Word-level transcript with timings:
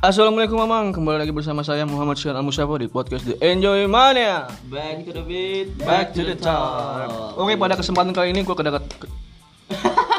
Assalamualaikum 0.00 0.56
Mamang, 0.56 0.96
kembali 0.96 1.20
lagi 1.20 1.28
bersama 1.28 1.60
saya 1.60 1.84
Muhammad 1.84 2.16
Syar 2.16 2.32
Al 2.32 2.40
Musyafo 2.40 2.72
di 2.74 2.88
podcast 2.88 3.20
The 3.20 3.36
Enjoy 3.38 3.84
Mania. 3.84 4.48
Back 4.66 5.04
to 5.04 5.12
the 5.12 5.20
beat, 5.20 5.76
Back 5.76 6.16
to 6.16 6.24
the 6.24 6.32
top. 6.34 7.36
Oke, 7.36 7.52
pada 7.54 7.76
kesempatan 7.76 8.16
kali 8.16 8.32
ini 8.32 8.40
gue 8.40 8.56
kedekat 8.56 8.80
ke, 8.96 9.06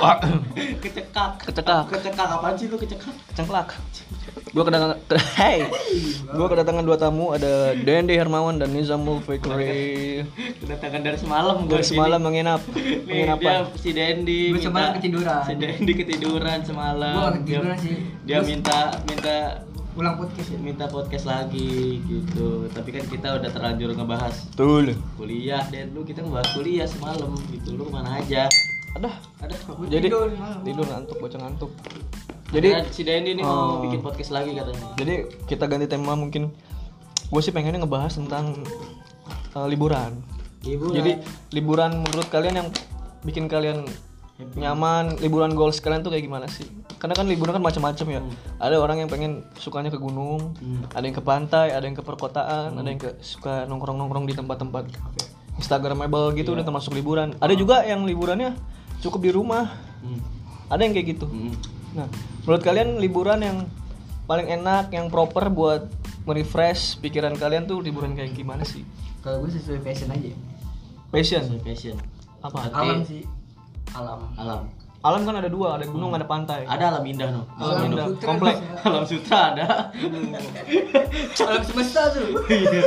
Kecekak. 0.81 1.41
kecekak, 1.41 1.89
Kecekak 1.89 2.27
apaan 2.29 2.53
sih 2.55 2.69
lu 2.69 2.77
kecekak? 2.77 3.09
kecengklak. 3.33 3.73
Gue 4.51 4.61
kedatangan, 4.61 4.97
hey, 5.41 5.65
gue 6.25 6.47
kedatangan 6.47 6.83
dua 6.83 6.97
tamu 6.97 7.33
ada 7.33 7.73
Dendi 7.73 8.13
Hermawan 8.13 8.61
dan 8.61 8.69
Nizamul 8.69 9.17
Fikri. 9.19 10.21
Kedatangan 10.61 11.01
dari 11.01 11.17
semalam 11.17 11.65
gua 11.65 11.73
Dari 11.73 11.85
semalam 11.85 12.21
menginap, 12.21 12.61
menginap 13.09 13.37
dia 13.41 13.65
apa? 13.65 13.73
si 13.81 13.89
Dendi 13.91 14.53
Gua 14.53 14.61
minta- 14.61 14.67
semalam 14.69 14.91
ketiduran. 14.93 15.41
Si 15.41 15.53
Dendi 15.57 15.91
ketiduran 15.95 16.59
semalam. 16.61 17.13
Gua 17.17 17.23
nggak 17.23 17.35
ketiduran 17.41 17.65
Dia- 17.73 17.81
sih. 17.81 17.95
Dia 18.21 18.39
minta 18.45 18.77
minta 19.09 19.35
ulang 19.91 20.15
podcast 20.15 20.47
ya 20.49 20.59
minta 20.59 20.87
podcast 20.87 21.25
lagi 21.27 21.99
gitu. 22.03 22.67
Tapi 22.71 22.89
kan 22.91 23.03
kita 23.07 23.27
udah 23.37 23.49
terlanjur 23.51 23.91
ngebahas 23.91 24.35
Betul. 24.55 24.95
kuliah 25.15 25.63
dan 25.67 25.91
lu 25.91 26.07
kita 26.07 26.23
ngebahas 26.23 26.49
kuliah 26.55 26.87
semalam 26.87 27.31
gitu. 27.51 27.75
Lu 27.75 27.87
ke 27.87 27.91
mana 27.91 28.23
aja? 28.23 28.47
Ada. 28.95 29.11
Ada. 29.43 29.55
Jadi 29.87 30.07
tidur 30.07 30.31
tidur 30.63 30.85
ngantuk, 30.87 31.17
bocah 31.19 31.39
ngantuk. 31.39 31.71
Jadi 32.51 32.67
Jadi 32.67 32.91
si 32.91 33.01
Dendi 33.07 33.31
nih 33.35 33.43
mau 33.43 33.79
Oh. 33.79 33.83
bikin 33.83 34.03
podcast 34.03 34.31
lagi 34.31 34.51
katanya. 34.51 34.87
Jadi 34.99 35.13
kita 35.47 35.67
ganti 35.71 35.87
tema 35.87 36.15
mungkin 36.15 36.51
gue 37.31 37.41
sih 37.43 37.55
pengennya 37.55 37.83
ngebahas 37.83 38.11
tentang 38.19 38.59
uh, 39.55 39.67
liburan. 39.67 40.19
Ibu 40.61 40.91
Jadi 40.91 41.11
liburan 41.55 42.03
menurut 42.03 42.27
kalian 42.27 42.55
yang 42.59 42.67
bikin 43.23 43.47
kalian 43.47 43.87
nyaman, 44.53 45.17
liburan 45.17 45.51
goals 45.51 45.79
kalian 45.79 46.01
tuh 46.01 46.09
kayak 46.09 46.25
gimana 46.25 46.45
sih? 46.45 46.65
Karena 46.97 47.13
kan 47.13 47.25
liburan 47.25 47.53
kan 47.53 47.63
macam-macam 47.63 48.05
ya. 48.07 48.21
Ada 48.57 48.77
orang 48.77 49.01
yang 49.01 49.09
pengen 49.09 49.41
sukanya 49.55 49.89
ke 49.89 49.97
gunung, 49.97 50.53
Hmm. 50.57 50.85
ada 50.91 51.01
yang 51.01 51.13
ke 51.13 51.23
pantai, 51.23 51.71
ada 51.71 51.81
yang 51.81 51.93
ke 51.93 52.01
perkotaan, 52.01 52.75
ada 52.75 52.87
yang 52.87 52.97
ke 52.97 53.17
suka 53.19 53.65
nongkrong-nongkrong 53.65 54.25
di 54.25 54.33
tempat-tempat 54.33 54.85
Instagramable 55.55 56.33
gitu 56.33 56.53
udah 56.53 56.63
termasuk 56.63 56.93
liburan. 56.93 57.35
Ada 57.37 57.53
juga 57.53 57.83
yang 57.83 58.05
liburannya 58.05 58.55
cukup 58.99 59.21
di 59.21 59.31
rumah. 59.31 59.71
Hmm. 60.01 60.19
Ada 60.67 60.81
yang 60.83 60.93
kayak 60.93 61.07
gitu. 61.17 61.25
Hmm. 61.27 61.53
Nah, 61.91 62.07
menurut 62.43 62.63
kalian 62.63 62.97
liburan 62.97 63.39
yang 63.41 63.57
paling 64.23 64.47
enak, 64.47 64.89
yang 64.89 65.11
proper 65.11 65.51
buat 65.51 65.91
merefresh 66.23 66.95
pikiran 66.97 67.33
kalian 67.33 67.65
tuh 67.65 67.81
liburan 67.81 68.13
kayak 68.13 68.31
gimana 68.31 68.61
sih? 68.63 68.85
kalau 69.21 69.45
gue 69.45 69.53
sesuai 69.53 69.85
passion 69.85 70.09
aja 70.09 70.33
Passion. 71.13 71.43
Sesuai 71.45 71.61
passion. 71.61 71.95
Apa? 72.41 72.57
Berarti- 72.57 72.73
alam 72.73 72.99
sih 73.05 73.21
alam 73.93 74.19
Alam. 74.35 74.61
Alam 75.01 75.25
kan 75.25 75.33
ada 75.35 75.49
dua, 75.49 75.75
ada 75.75 75.85
gunung, 75.85 76.13
ada 76.13 76.23
pantai. 76.23 76.61
Ada 76.63 76.93
alam 76.93 77.01
indah 77.01 77.33
no. 77.33 77.41
Alam 77.57 77.73
Alam 77.73 77.83
indah, 77.89 78.05
sutra 78.07 78.27
komplek. 78.27 78.55
Alam 78.85 79.03
sutra 79.03 79.39
ada. 79.49 79.65
alam 81.41 81.61
semesta 81.65 82.01
tuh 82.13 82.25
Iya. 82.53 82.81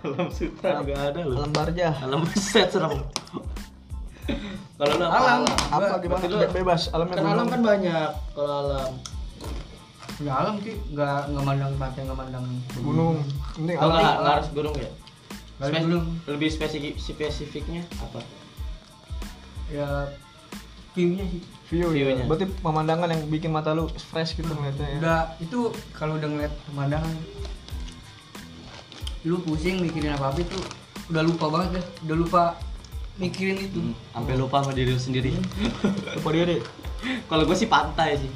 alam 0.00 0.28
sutra 0.30 0.70
juga 0.78 0.94
ada 1.10 1.20
loh. 1.20 1.36
Alam 1.36 1.50
barja. 1.50 1.88
Alam 1.98 2.22
set 2.30 2.70
serem. 2.70 3.02
Kalau? 4.78 4.94
Alam. 5.02 5.42
Apa 5.68 5.98
gimana? 5.98 6.22
lu- 6.24 6.38
Be- 6.38 6.54
Bebas. 6.54 6.86
Alamnya 6.90 7.14
Kan 7.16 7.26
alam 7.28 7.46
kan 7.48 7.60
banyak. 7.60 8.10
Kalau 8.30 8.54
alam. 8.62 8.92
ya 10.16 10.32
alam 10.32 10.56
sih 10.62 10.72
nggak 10.88 11.28
nggak 11.28 11.44
mandang 11.44 11.72
pantai 11.76 12.00
nggak 12.06 12.16
mandang 12.16 12.46
gunung. 12.78 13.16
Penting 13.52 13.74
Kalau 13.74 13.90
alam. 13.90 14.00
nggak 14.00 14.16
nggak 14.16 14.34
harus 14.38 14.48
gunung 14.54 14.74
ya. 14.76 14.90
Spes- 15.58 15.82
gunung. 15.82 16.04
Lebih 16.26 16.48
spesifik 16.48 16.94
spesifiknya 16.96 17.82
apa? 17.98 18.22
ya 19.66 20.06
viewnya 20.96 21.28
sih 21.28 21.42
View 21.66 21.90
ya. 21.90 22.06
View-nya. 22.14 22.24
Berarti 22.30 22.46
pemandangan 22.62 23.10
yang 23.10 23.22
bikin 23.26 23.50
mata 23.50 23.74
lu 23.74 23.90
fresh 23.90 24.38
gitu 24.38 24.46
ngeliatnya 24.46 24.86
ya. 24.86 24.96
udah 25.02 25.20
itu 25.42 25.58
kalau 25.90 26.14
udah 26.14 26.30
ngeliat 26.30 26.54
pemandangan 26.70 27.10
lu 29.26 29.42
pusing 29.42 29.82
mikirin 29.82 30.14
apa 30.14 30.30
apa 30.30 30.38
itu 30.46 30.54
udah 31.10 31.22
lupa 31.26 31.50
banget 31.50 31.82
deh 31.82 31.84
udah 32.06 32.16
lupa 32.22 32.42
mikirin 33.18 33.58
itu 33.58 33.82
Hmm, 33.82 33.94
Sampai 34.14 34.38
lupa 34.38 34.62
sama 34.62 34.78
diri 34.78 34.94
lu 34.94 35.00
sendiri. 35.02 35.34
Lupa 36.14 36.28
dia 36.30 36.44
deh. 36.54 36.60
Kalau 37.26 37.42
gue 37.42 37.56
sih 37.58 37.66
pantai 37.66 38.20
sih. 38.22 38.30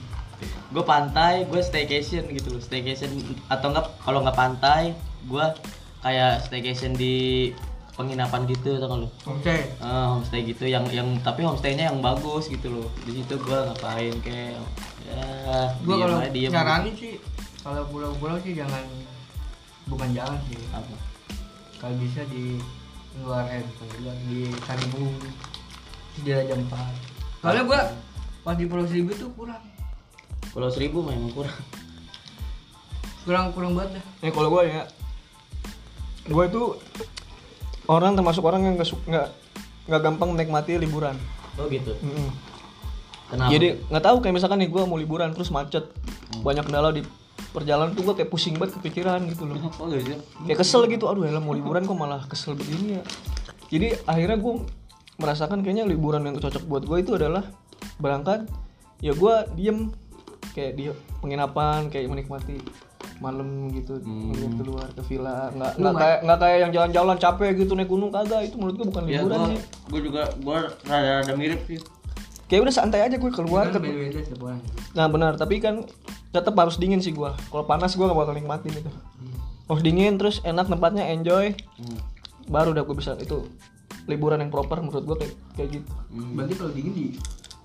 Gue 0.75 0.83
pantai, 0.83 1.47
gue 1.47 1.61
staycation 1.63 2.27
gitu 2.35 2.57
loh. 2.57 2.63
Staycation 2.63 3.15
atau 3.47 3.71
enggak 3.71 3.87
kalau 4.03 4.25
nggak 4.27 4.35
pantai, 4.39 4.97
gue 5.29 5.47
kayak 6.01 6.43
staycation 6.49 6.97
di 6.97 7.53
penginapan 8.01 8.49
gitu 8.49 8.81
tau 8.81 8.89
nggak 8.89 9.01
lu? 9.05 9.09
oke 9.29 9.57
Eh, 9.77 10.07
homestay 10.09 10.41
gitu 10.43 10.65
yang 10.65 10.89
yang 10.89 11.09
tapi 11.21 11.45
homestaynya 11.45 11.93
yang 11.93 12.01
bagus 12.01 12.49
gitu 12.49 12.73
loh. 12.73 12.89
Di 13.05 13.21
situ 13.21 13.35
gue 13.37 13.59
ngapain 13.69 14.15
kayak 14.25 14.57
ya 15.05 15.23
gua 15.83 15.95
kalau 16.01 16.19
nyaranin 16.25 16.95
sih 16.95 17.15
kalau 17.61 17.83
pulau-pulau 17.89 18.41
sih 18.41 18.55
jangan 18.55 18.81
bukan 19.85 20.09
jalan 20.15 20.39
sih 20.47 20.57
Apa? 20.71 20.95
kalau 21.77 21.97
bisa 21.99 22.23
di 22.31 22.57
luar 23.19 23.43
eh 23.51 23.61
bukan 23.75 23.87
di 23.91 23.99
luar 24.01 24.17
di 24.25 24.41
Karimun 24.63 25.15
di 26.21 26.31
Raja 26.31 26.55
Empat 26.55 26.95
soalnya 27.43 27.65
gua 27.67 27.81
pas 28.41 28.55
di 28.55 28.65
Pulau 28.65 28.87
Seribu 28.87 29.11
tuh 29.19 29.29
kurang 29.35 29.61
Pulau 30.51 30.71
Seribu 30.71 31.03
memang 31.03 31.35
kurang. 31.35 31.59
kurang 33.27 33.45
kurang 33.51 33.73
banget 33.75 33.99
dah 33.99 34.05
Ya 34.21 34.31
kalau 34.31 34.49
gue 34.49 34.63
ya, 34.65 34.83
gue 36.25 36.45
itu 36.47 36.63
orang 37.91 38.15
termasuk 38.15 38.47
orang 38.47 38.63
yang 38.63 38.75
nggak 38.79 38.89
nggak 39.11 39.27
nggak 39.91 40.01
gampang 40.01 40.31
menikmati 40.31 40.79
liburan. 40.79 41.19
Oh 41.59 41.67
gitu. 41.67 41.91
Mm-mm. 41.99 42.31
Kenapa? 43.31 43.51
Jadi 43.51 43.69
nggak 43.91 44.05
tahu 44.07 44.17
kayak 44.23 44.35
misalkan 44.39 44.59
nih 44.63 44.71
gue 44.71 44.83
mau 44.87 44.99
liburan 44.99 45.35
terus 45.35 45.51
macet, 45.51 45.91
banyak 46.43 46.63
kendala 46.67 46.95
di 46.95 47.03
perjalanan 47.51 47.91
tuh 47.99 48.07
gue 48.07 48.15
kayak 48.23 48.31
pusing 48.31 48.55
banget 48.55 48.79
kepikiran 48.79 49.27
gitu 49.27 49.51
loh. 49.51 49.59
oh 49.83 49.87
gitu. 49.91 50.23
Kayak 50.47 50.59
kesel 50.63 50.87
gitu, 50.87 51.11
aduh 51.11 51.27
ya 51.27 51.35
mau 51.43 51.55
liburan 51.55 51.83
kok 51.83 51.99
malah 51.99 52.23
kesel 52.31 52.55
begini 52.55 52.99
ya. 52.99 53.03
Jadi 53.71 53.99
akhirnya 54.07 54.39
gue 54.39 54.55
merasakan 55.19 55.63
kayaknya 55.67 55.85
liburan 55.87 56.23
yang 56.27 56.39
cocok 56.39 56.63
buat 56.67 56.83
gue 56.87 56.99
itu 57.03 57.13
adalah 57.19 57.47
berangkat, 57.99 58.47
ya 59.03 59.15
gue 59.15 59.35
diem 59.59 59.91
kayak 60.55 60.73
di 60.75 60.91
penginapan 61.23 61.87
kayak 61.91 62.11
menikmati 62.11 62.59
malam 63.21 63.69
gitu 63.71 64.01
Hmm. 64.01 64.33
ngeliat 64.33 64.53
keluar 64.57 64.87
ke 64.91 65.03
villa 65.05 65.53
nggak 65.53 65.73
nggak 65.77 65.95
kayak 65.95 66.19
nggak 66.25 66.39
kayak 66.41 66.59
yang 66.59 66.71
jalan-jalan 66.73 67.17
capek 67.21 67.51
gitu 67.55 67.73
naik 67.77 67.87
gunung 67.87 68.09
kagak 68.09 68.49
itu 68.49 68.57
menurut 68.57 68.75
gue 68.81 68.87
bukan 68.89 69.03
Ya 69.05 69.21
liburan 69.21 69.37
gua, 69.37 69.49
sih 69.53 69.59
gua 69.87 70.01
juga 70.01 70.23
gua 70.41 70.59
rada-rada 70.83 71.33
mirip 71.37 71.61
sih. 71.69 71.81
kayak 72.49 72.61
udah 72.65 72.75
santai 72.75 73.05
aja 73.05 73.15
gue 73.15 73.31
keluar 73.31 73.69
kan 73.69 73.79
ke 73.79 73.93
Nah 74.91 75.07
benar, 75.07 75.39
tapi 75.39 75.63
kan 75.63 75.87
tetap 76.31 76.51
harus 76.59 76.75
dingin 76.75 76.99
sih 76.99 77.15
gua. 77.15 77.39
Kalau 77.47 77.63
panas 77.63 77.95
gua 77.95 78.11
gak 78.11 78.19
bakal 78.19 78.35
nikmatin 78.35 78.75
itu. 78.75 78.91
Harus 79.71 79.83
dingin 79.85 80.19
terus 80.19 80.43
enak 80.43 80.67
tempatnya 80.67 81.07
enjoy. 81.07 81.55
Hmm. 81.79 81.99
Baru 82.51 82.75
udah 82.75 82.83
gua 82.83 82.97
bisa 82.99 83.15
itu 83.23 83.47
liburan 84.09 84.43
yang 84.43 84.51
proper 84.51 84.83
menurut 84.83 85.05
gua 85.05 85.15
kayak 85.15 85.35
kayak 85.55 85.69
gitu. 85.79 85.91
Hmm. 86.11 86.35
berarti 86.35 86.55
kalau 86.59 86.73
dingin 86.75 86.91
di 86.91 87.07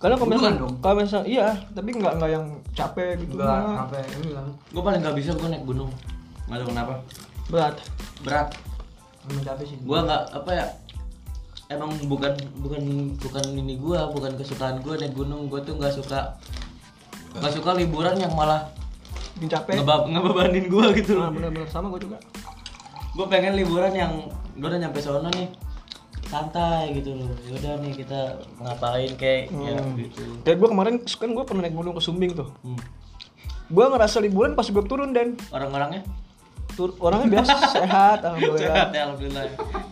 Kalau 0.06 0.22
misalnya, 0.22 0.62
dong. 0.62 0.74
kalau 0.80 0.96
misalnya 1.02 1.26
iya, 1.26 1.48
tapi 1.74 1.90
nggak 1.92 2.14
nggak 2.22 2.30
yang 2.30 2.46
capek 2.72 3.18
gitu. 3.18 3.34
enggak 3.34 3.58
nggak. 3.58 3.78
sampai 3.82 4.02
ini 4.14 4.30
kan 4.32 4.48
Gua 4.70 4.82
paling 4.86 5.02
nggak 5.02 5.16
bisa 5.18 5.32
gua 5.34 5.48
naik 5.50 5.64
gunung. 5.66 5.92
Nggak 6.46 6.58
tahu 6.62 6.70
kenapa. 6.70 6.94
Berat. 7.50 7.76
Berat. 8.22 8.48
emang 9.26 9.42
capek 9.44 9.66
sih 9.66 9.78
Gua 9.82 10.00
nggak 10.06 10.22
apa 10.32 10.52
ya? 10.54 10.66
Emang 11.66 11.90
bukan 12.06 12.34
bukan 12.62 12.82
bukan 13.18 13.46
ini 13.52 13.74
gua, 13.76 14.14
bukan 14.14 14.38
kesukaan 14.38 14.78
gua 14.80 14.94
naik 14.96 15.12
gunung. 15.12 15.50
Gua 15.50 15.58
tuh 15.60 15.74
nggak 15.74 15.94
suka 15.96 16.38
nggak 17.36 17.52
suka 17.52 17.74
liburan 17.74 18.16
yang 18.16 18.30
malah 18.32 18.70
Bikin 19.36 19.50
capek. 19.50 19.82
ngebab 19.82 20.06
ngebebanin 20.08 20.66
gua 20.70 20.94
gitu 20.94 21.18
Nah, 21.18 21.28
loh. 21.28 21.32
benar-benar 21.34 21.68
sama 21.68 21.90
gua 21.90 21.98
juga. 21.98 22.18
Gua 23.18 23.26
pengen 23.26 23.58
liburan 23.58 23.90
yang 23.92 24.14
gua 24.54 24.70
udah 24.70 24.80
nyampe 24.80 25.02
sono 25.02 25.34
nih 25.34 25.50
santai 26.38 26.94
gitu 26.94 27.12
loh. 27.14 27.32
Yaudah 27.46 27.80
nih 27.80 27.94
kita 27.96 28.20
ngapain 28.58 29.12
kayak 29.16 29.48
ya 29.50 29.76
Hmm. 29.76 29.96
gitu. 29.96 30.22
Kayak 30.42 30.58
gua 30.58 30.70
kemarin 30.70 30.96
kan 31.00 31.30
gua 31.32 31.44
pernah 31.44 31.64
naik 31.64 31.74
gunung 31.74 31.92
ke 31.92 32.02
Sumbing 32.02 32.32
tuh. 32.34 32.52
Hmm. 32.60 32.80
Gua 33.68 33.90
ngerasa 33.90 34.20
liburan 34.20 34.54
pas 34.54 34.66
gua 34.66 34.84
turun 34.84 35.10
dan 35.10 35.34
Orang-orangnya 35.50 36.04
tur 36.76 36.92
orangnya 37.00 37.40
biasa 37.40 37.56
sehat 37.78 38.20
alhamdulillah. 38.22 38.68
Sehat 38.68 38.88
ya 38.90 39.02
alhamdulillah. 39.08 39.44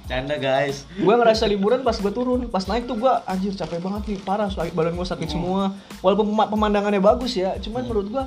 Canda 0.04 0.36
guys. 0.36 0.84
gue 0.94 1.14
ngerasa 1.16 1.48
liburan 1.48 1.80
pas 1.80 1.96
gue 1.96 2.12
turun 2.12 2.44
pas 2.46 2.60
naik 2.62 2.84
tuh 2.84 3.00
gue 3.00 3.14
anjir 3.24 3.56
capek 3.56 3.80
banget 3.80 4.02
nih 4.06 4.18
parah 4.20 4.52
badan 4.52 4.92
gue 4.92 5.08
sakit 5.08 5.32
semua 5.32 5.72
walaupun 6.04 6.28
pema- 6.28 6.52
pemandangannya 6.52 7.00
bagus 7.00 7.34
ya 7.34 7.56
cuman 7.58 7.88
menurut 7.88 8.08
gue 8.10 8.24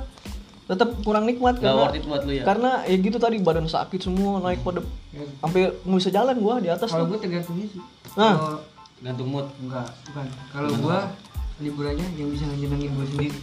tetap 0.67 0.89
kurang 0.99 1.23
nikmat 1.23 1.55
Gak 1.55 1.63
karena 1.63 1.79
worth 1.79 1.95
it 1.95 2.03
buat 2.03 2.21
lu 2.25 2.33
ya. 2.33 2.43
karena 2.43 2.71
ya 2.83 2.97
gitu 2.97 3.15
tadi 3.15 3.37
badan 3.39 3.69
sakit 3.69 4.01
semua 4.01 4.41
naik 4.41 4.59
pada 4.61 4.81
sampai 5.39 5.61
nggak 5.77 5.95
bisa 5.95 6.11
jalan 6.11 6.35
gue 6.35 6.55
di 6.59 6.69
atas 6.69 6.89
kalau 6.89 7.05
gua 7.05 7.17
tergantungnya 7.21 7.67
sih 7.69 7.81
Nah. 8.17 8.33
kalau 8.33 8.59
Gantung 8.97 9.29
mood. 9.29 9.45
enggak 9.59 9.85
bukan 10.05 10.25
kalau 10.49 10.69
gua 10.75 10.97
liburannya 11.57 12.07
yang 12.13 12.29
bisa 12.29 12.49
nyenengin 12.49 12.91
gua 12.91 13.05
sendiri 13.07 13.37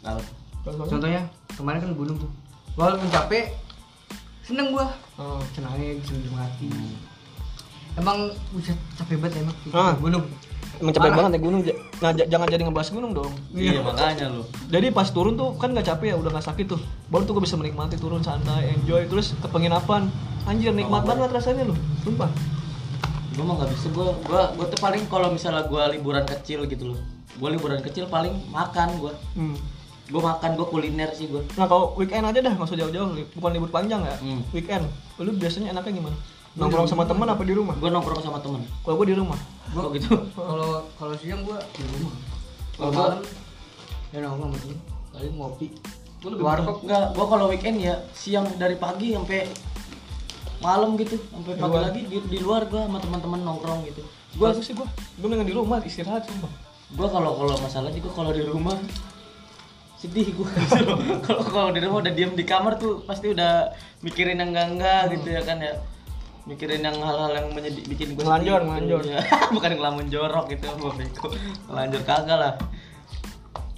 Apa? 0.00 0.20
contohnya 0.64 1.22
kemarin 1.52 1.78
kan 1.78 1.92
gunung 1.92 2.16
tuh 2.16 2.30
walaupun 2.72 3.04
capek 3.06 3.52
seneng 4.40 4.72
gua 4.72 4.88
Oh. 5.14 5.40
senangnya 5.52 5.96
bisa 5.96 6.12
menikmati 6.14 6.68
emang 7.94 8.18
bisa 8.50 8.72
capek 8.94 9.16
banget 9.18 9.44
emang 9.44 9.56
Ah. 9.70 9.92
gunung 9.94 10.24
Emang 10.76 10.92
capek 10.92 11.08
Parah. 11.08 11.16
banget 11.18 11.30
naik 11.32 11.40
gunung. 11.42 11.62
Nah, 11.96 12.10
j- 12.12 12.28
jangan 12.28 12.46
jadi 12.46 12.62
ngebahas 12.62 12.92
gunung 12.92 13.16
dong. 13.16 13.32
Iya 13.50 13.80
makanya 13.80 14.28
lu. 14.28 14.44
Jadi 14.68 14.92
pas 14.92 15.08
turun 15.08 15.32
tuh 15.32 15.56
kan 15.56 15.72
nggak 15.72 15.88
capek 15.88 16.12
ya, 16.12 16.16
udah 16.20 16.28
nggak 16.28 16.44
sakit 16.44 16.68
tuh. 16.68 16.76
Baru 17.08 17.24
tuh 17.24 17.32
gue 17.32 17.48
bisa 17.48 17.56
menikmati 17.56 17.96
turun 17.96 18.20
santai, 18.20 18.76
enjoy. 18.76 19.08
Terus 19.08 19.32
ke 19.34 19.48
penginapan. 19.48 20.12
Anjir 20.44 20.70
nikmat 20.70 21.00
Oh. 21.00 21.08
banget 21.08 21.32
rasanya 21.32 21.64
loh, 21.64 21.78
sumpah. 22.04 22.28
Gue 23.36 23.44
mah 23.44 23.54
nggak 23.60 23.70
bisa 23.76 23.86
gue 23.92 24.06
gue 24.24 24.42
gue 24.56 24.66
tuh 24.72 24.80
paling 24.80 25.04
kalau 25.12 25.28
misalnya 25.28 25.68
gue 25.68 25.82
liburan 25.92 26.24
kecil 26.24 26.64
gitu 26.64 26.96
loh. 26.96 27.00
Gue 27.36 27.52
liburan 27.52 27.84
kecil 27.84 28.08
paling 28.08 28.32
makan 28.48 28.96
gue. 28.96 29.12
Hmm. 29.36 29.56
Gue 30.08 30.22
makan 30.24 30.56
gue 30.56 30.66
kuliner 30.72 31.12
sih 31.12 31.28
gue. 31.28 31.44
Nah 31.60 31.68
kalau 31.68 31.92
weekend 32.00 32.24
aja 32.24 32.40
dah, 32.40 32.52
nggak 32.56 32.64
usah 32.64 32.80
jauh-jauh, 32.80 33.12
bukan 33.36 33.50
libur 33.52 33.68
panjang 33.68 34.00
ya. 34.00 34.16
Hmm. 34.16 34.40
Weekend, 34.56 34.88
lu 35.20 35.36
biasanya 35.36 35.76
enaknya 35.76 36.00
gimana? 36.00 36.16
Nongkrong 36.56 36.88
sama 36.88 37.04
teman 37.04 37.28
apa 37.28 37.44
di 37.44 37.52
rumah? 37.52 37.76
Gue 37.76 37.92
nongkrong 37.92 38.24
sama 38.24 38.40
temen. 38.40 38.64
Kalau 38.80 38.96
gue 38.96 39.12
di 39.12 39.16
rumah. 39.20 39.36
Gue 39.76 40.00
gitu. 40.00 40.16
Kalau 40.32 40.88
kalau 40.96 41.14
siang 41.20 41.44
gua 41.44 41.60
di 41.76 41.84
rumah. 41.84 42.16
Kalau 42.80 42.92
malam 42.96 43.20
ya 44.16 44.18
nongkrong 44.24 44.56
sama 44.56 44.58
temen. 44.64 44.78
Paling 45.12 45.34
ngopi. 45.36 45.68
Gue 46.24 46.30
lebih 46.32 46.44
warkop 46.48 46.80
nggak. 46.80 47.12
Gue 47.12 47.26
kalau 47.28 47.46
weekend 47.52 47.76
ya 47.84 48.00
siang 48.16 48.48
dari 48.56 48.80
pagi 48.80 49.12
sampai 49.12 49.44
malam 50.62 50.96
gitu, 50.96 51.16
sampai 51.18 51.54
pagi 51.56 51.72
luar. 51.72 51.84
lagi 51.88 52.00
di, 52.08 52.16
di 52.26 52.38
luar 52.40 52.62
gue 52.68 52.80
sama 52.80 52.98
teman-teman 52.98 53.40
nongkrong 53.44 53.80
gitu. 53.88 54.02
Gue 54.36 54.48
sih 54.60 54.72
gue, 54.76 54.86
gue 55.20 55.28
dengan 55.28 55.46
di 55.46 55.54
rumah 55.54 55.78
istirahat 55.84 56.24
sumpah. 56.28 56.52
Gue 56.94 57.08
kalau 57.10 57.36
kalau 57.36 57.54
masalah 57.60 57.90
juga 57.92 58.08
kalau 58.14 58.30
di 58.32 58.44
rumah 58.46 58.76
sedih 59.96 60.28
gue 60.28 60.50
kalau 61.26 61.42
kalau 61.48 61.70
di 61.72 61.80
rumah 61.80 62.04
udah 62.04 62.12
diem 62.12 62.36
di 62.36 62.44
kamar 62.44 62.76
tuh 62.76 63.00
pasti 63.08 63.32
udah 63.32 63.72
mikirin 64.04 64.36
yang 64.36 64.52
enggak 64.52 64.68
enggak 64.76 65.02
gitu 65.16 65.28
ya 65.32 65.40
kan 65.40 65.56
ya 65.56 65.72
mikirin 66.46 66.84
yang 66.84 67.00
hal-hal 67.00 67.32
yang 67.32 67.48
menyedih 67.50 67.82
bikin 67.90 68.14
gue 68.14 68.22
Ngelanjor, 68.22 68.60
ngelanjor. 68.62 69.02
bukan 69.56 69.70
ngelamun 69.72 70.06
jorok 70.12 70.52
gitu 70.52 70.68
gue 70.68 70.92
ngelanjor 71.72 72.02
kagak 72.04 72.38
lah 72.38 72.54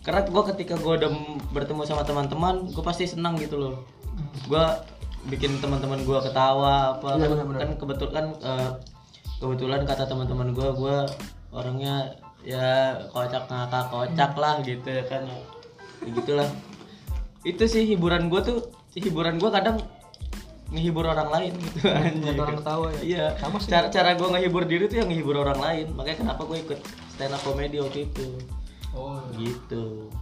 karena 0.03 0.21
gue 0.27 0.43
ketika 0.53 0.75
gue 0.77 0.93
udah 1.01 1.11
bertemu 1.55 1.83
sama 1.87 2.03
teman-teman 2.03 2.67
gue 2.67 2.83
pasti 2.85 3.07
senang 3.07 3.39
gitu 3.39 3.57
loh 3.57 3.75
gue 4.51 4.65
bikin 5.29 5.61
teman-teman 5.61 6.01
gue 6.03 6.19
ketawa 6.25 6.97
apa 6.97 7.21
Iya, 7.21 7.29
kan, 7.29 7.49
kan 7.53 7.71
kebetulan 7.77 8.27
eh, 8.41 8.71
kebetulan 9.39 9.81
kata 9.85 10.05
teman-teman 10.09 10.57
gue 10.57 10.69
gue 10.75 10.97
orangnya 11.53 12.17
ya 12.43 12.97
kocak 13.13 13.47
ngakak 13.49 13.85
kocak 13.93 14.33
lah 14.37 14.61
gitu 14.65 14.89
ya 14.89 15.05
kan. 15.07 15.25
Ya 15.29 15.39
Ya 16.07 16.11
gitulah. 16.15 16.49
Itu 17.43 17.65
sih 17.67 17.87
hiburan 17.87 18.31
gue 18.31 18.41
tuh 18.43 18.59
hiburan 18.99 19.39
gue 19.39 19.51
kadang 19.51 19.83
ngehibur 20.69 21.09
orang 21.09 21.29
lain 21.33 21.53
gitu. 21.57 21.89
Anjing. 21.89 22.37
orang 22.37 22.59
ketawa 22.61 22.87
ya? 22.93 23.01
iya. 23.03 23.25
Sama 23.41 23.59
sih. 23.59 23.73
cara 23.73 23.89
cara 23.89 24.15
gue 24.15 24.29
ngehibur 24.29 24.69
diri 24.69 24.85
tuh 24.87 25.03
yang 25.03 25.09
ngehibur 25.11 25.43
orang 25.43 25.59
lain. 25.59 25.87
Makanya 25.97 26.19
kenapa 26.29 26.43
gue 26.45 26.59
ikut 26.61 26.79
stand 27.15 27.35
up 27.35 27.43
comedy 27.43 27.81
waktu 27.81 28.07
itu. 28.07 28.27
Oh. 28.93 29.21
gitu. 29.37 30.13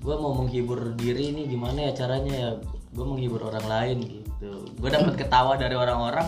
Gue 0.00 0.16
mau 0.16 0.32
menghibur 0.32 0.96
diri 0.96 1.32
ini 1.32 1.44
gimana 1.44 1.90
ya 1.90 1.92
caranya 1.92 2.34
ya 2.34 2.50
gue 2.90 3.04
menghibur 3.06 3.40
orang 3.46 3.66
lain 3.66 3.98
gitu. 4.02 4.50
Gue 4.78 4.90
dapat 4.90 5.14
ketawa 5.14 5.54
dari 5.54 5.78
orang-orang 5.78 6.26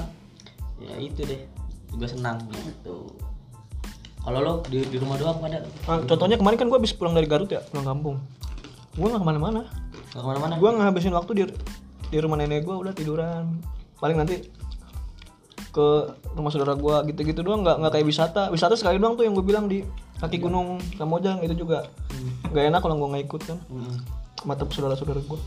ya 0.78 0.94
itu 0.98 1.26
deh. 1.26 1.42
Gue 1.92 2.08
senang 2.08 2.38
gitu. 2.50 3.10
Kalau 4.22 4.38
lo 4.38 4.52
di, 4.70 4.86
di 4.86 4.96
rumah 5.02 5.18
doang 5.18 5.42
pada 5.42 5.66
Nah, 5.66 5.98
contohnya 6.06 6.38
kemarin 6.38 6.58
kan 6.58 6.66
gue 6.70 6.78
habis 6.78 6.94
pulang 6.94 7.10
dari 7.10 7.26
Garut 7.26 7.50
ya, 7.50 7.58
pulang 7.74 7.86
kampung. 7.86 8.16
Gue 8.94 9.06
nggak 9.10 9.22
ke 9.22 9.26
mana-mana. 9.26 9.66
nggak 10.14 10.22
ke 10.22 10.28
mana-mana? 10.28 10.54
Gue 10.62 10.70
ngabisin 10.70 11.14
waktu 11.14 11.32
di 11.34 11.42
di 12.12 12.18
rumah 12.22 12.38
nenek 12.38 12.62
gue 12.62 12.76
udah 12.76 12.94
tiduran. 12.94 13.58
Paling 13.98 14.22
nanti 14.22 14.46
ke 15.72 15.86
rumah 16.36 16.52
saudara 16.52 16.78
gue 16.78 16.96
gitu-gitu 17.10 17.42
doang 17.42 17.66
nggak 17.66 17.82
nggak 17.82 17.92
kayak 17.98 18.06
wisata. 18.06 18.42
Wisata 18.54 18.78
sekali 18.78 19.02
doang 19.02 19.18
tuh 19.18 19.26
yang 19.26 19.34
gue 19.34 19.42
bilang 19.42 19.66
di 19.66 19.82
kaki 20.22 20.38
gunung 20.38 20.78
Kamojang 20.94 21.42
itu 21.42 21.58
juga 21.58 21.90
nggak 22.54 22.64
enak 22.70 22.80
kalau 22.84 22.94
gue 23.02 23.08
nggak 23.10 23.24
ikut 23.26 23.42
kan. 23.42 23.58
Mm. 23.66 23.96
sama 24.42 24.54
tem- 24.58 24.74
saudara-saudara 24.74 25.22
gue 25.22 25.38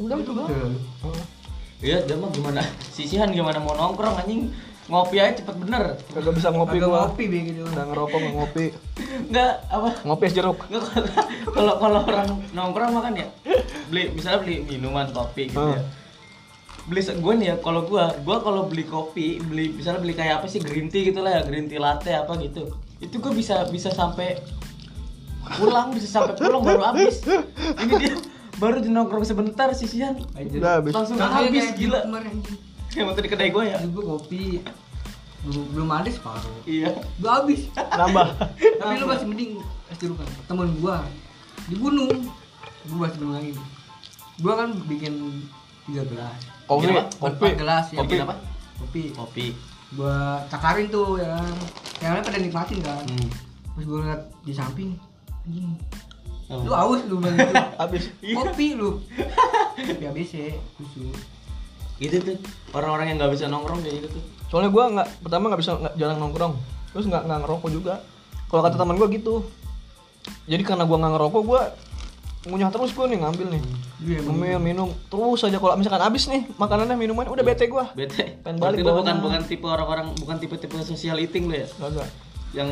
udah 0.00 0.16
Heeh. 0.18 1.24
iya 1.84 1.96
dia 2.02 2.16
mah 2.18 2.30
gimana? 2.32 2.62
Sisihan 2.90 3.30
gimana? 3.30 3.58
Mau 3.62 3.76
nongkrong 3.76 4.18
anjing. 4.24 4.50
Ngopi 4.84 5.16
aja 5.16 5.40
cepet 5.40 5.56
bener. 5.56 5.96
Kagak 6.12 6.34
bisa 6.36 6.52
ngopi 6.52 6.76
Agak 6.76 6.88
gue 6.88 6.98
ngopi 7.00 7.24
be 7.24 7.38
gitu. 7.48 7.60
udah 7.64 7.84
ngerokok 7.88 8.18
nggak 8.20 8.34
ngopi. 8.36 8.64
Nggak 9.32 9.52
apa? 9.72 9.90
Ngopi 10.04 10.24
es 10.28 10.34
jeruk 10.36 10.58
Nggak, 10.68 10.84
kalau 11.56 11.74
kalau 11.80 12.00
orang 12.04 12.28
nongkrong 12.52 12.92
makan 12.92 13.14
ya 13.24 13.28
beli 13.88 14.10
misalnya 14.12 14.40
beli 14.42 14.56
minuman 14.66 15.06
kopi 15.12 15.52
gitu 15.52 15.60
ya. 15.60 15.80
Hmm. 15.80 15.86
beli 16.84 17.00
gue 17.00 17.34
nih 17.40 17.46
ya 17.48 17.56
kalau 17.64 17.88
gue 17.88 18.04
gue 18.20 18.36
kalau 18.44 18.62
beli 18.68 18.84
kopi 18.84 19.40
beli 19.40 19.72
misalnya 19.72 20.04
beli 20.04 20.12
kayak 20.12 20.42
apa 20.42 20.46
sih 20.52 20.60
green 20.60 20.92
tea 20.92 21.08
gitu 21.08 21.24
lah 21.24 21.40
ya 21.40 21.42
green 21.48 21.64
tea 21.64 21.80
latte 21.80 22.12
apa 22.12 22.36
gitu 22.40 22.76
itu 23.00 23.16
gue 23.20 23.32
bisa 23.32 23.64
bisa 23.72 23.88
sampai 23.88 24.36
pulang 25.56 25.92
bisa 25.92 26.08
sampai 26.08 26.36
pulang 26.36 26.64
baru 26.64 26.82
habis. 26.92 27.20
Ini 27.84 27.92
dia 28.00 28.14
baru 28.56 28.78
di 28.78 28.88
nongkrong 28.88 29.26
sebentar 29.26 29.68
sisian 29.74 30.14
udah 30.34 30.78
habis 30.80 30.92
langsung 30.94 31.18
habis 31.18 31.74
kayak 31.74 31.78
gila 31.78 31.98
anjing. 32.06 32.58
yang 32.94 33.06
waktu 33.10 33.20
di 33.26 33.30
kedai 33.30 33.50
gue 33.50 33.64
ya 33.66 33.78
gua 33.90 34.04
kopi 34.14 34.62
belum 35.44 35.64
belum 35.76 35.88
ada 35.92 36.08
separuh. 36.08 36.56
iya 36.64 36.88
Gua 37.20 37.44
habis. 37.44 37.68
nambah 37.76 38.32
Tapi 38.56 38.94
lu 38.96 39.04
masih 39.04 39.26
mending 39.28 39.52
es 39.92 39.96
jeruk 40.00 40.16
kan. 40.16 40.24
Temen 40.48 40.72
gua 40.80 41.04
di 41.68 41.76
gunung. 41.76 42.32
Gua 42.88 42.96
masih 43.04 43.16
belum 43.20 43.32
lagi. 43.36 43.52
Gua 44.40 44.52
kan 44.56 44.72
bikin 44.88 45.12
tiga 45.84 46.02
gelas. 46.08 46.40
kopi 46.64 46.88
Pak. 46.88 47.06
kopi 47.20 47.46
gelas 47.60 47.86
ya. 47.92 48.00
kopi 48.00 48.14
apa 48.24 48.34
Kopi. 48.80 49.02
kopi 49.12 49.46
Gua 49.92 50.40
takarin 50.48 50.88
tuh 50.88 51.20
ya. 51.20 51.36
Yang 52.00 52.12
lain 52.16 52.24
pada 52.24 52.38
nikmatin 52.40 52.78
kan. 52.80 53.04
hmm. 53.04 53.28
Terus 53.76 53.84
gua 53.84 53.98
liat 54.00 54.22
di 54.48 54.52
samping 54.56 54.90
anjing. 55.44 55.76
Lu 56.50 56.72
aus 56.72 57.00
lu 57.08 57.16
bilang 57.20 57.36
gitu. 57.40 57.54
habis. 57.80 58.04
Kopi 58.20 58.66
lu. 58.76 59.00
Kopi 59.88 60.04
ABC 60.04 60.34
khusus. 60.76 61.16
gitu 61.96 62.16
tuh. 62.20 62.36
Orang-orang 62.74 63.14
yang 63.14 63.16
nggak 63.22 63.32
bisa 63.32 63.46
nongkrong 63.48 63.80
kayak 63.80 64.02
gitu 64.02 64.08
tuh. 64.18 64.22
Soalnya 64.52 64.70
gue 64.74 64.84
nggak 64.98 65.08
pertama 65.24 65.44
nggak 65.52 65.60
bisa 65.62 65.72
nggak 65.78 65.94
jarang 65.96 66.18
nongkrong. 66.20 66.54
Terus 66.92 67.04
nggak 67.08 67.22
nggak 67.24 67.38
ngerokok 67.46 67.70
juga. 67.72 67.94
Kalau 68.50 68.60
kata 68.60 68.76
teman 68.76 68.96
gue 69.00 69.08
gitu. 69.14 69.34
Jadi 70.44 70.62
karena 70.66 70.84
gue 70.84 70.96
nggak 70.96 71.12
ngerokok 71.16 71.42
gue 71.44 71.62
ngunyah 72.44 72.68
terus 72.68 72.92
gue 72.92 73.06
nih 73.08 73.18
ngambil 73.24 73.46
nih. 73.56 73.62
Iya, 74.04 74.16
emang 74.20 74.36
ngemil 74.36 74.60
minum. 74.60 74.88
Terus 75.08 75.40
aja 75.48 75.56
kalau 75.56 75.80
misalkan 75.80 76.02
habis 76.04 76.28
nih 76.28 76.44
makanannya 76.60 76.96
minuman 77.00 77.24
udah 77.24 77.40
bete 77.40 77.64
gue 77.72 77.84
bete. 77.96 78.36
Pengen 78.44 78.60
balik 78.60 78.84
bukan 78.84 79.16
bukan 79.24 79.40
tipe 79.48 79.64
orang-orang 79.64 80.12
bukan 80.20 80.36
tipe-tipe 80.36 80.76
social 80.84 81.16
eating 81.16 81.48
lo 81.48 81.56
ya? 81.56 81.68
Gak 81.80 82.04
yang 82.52 82.68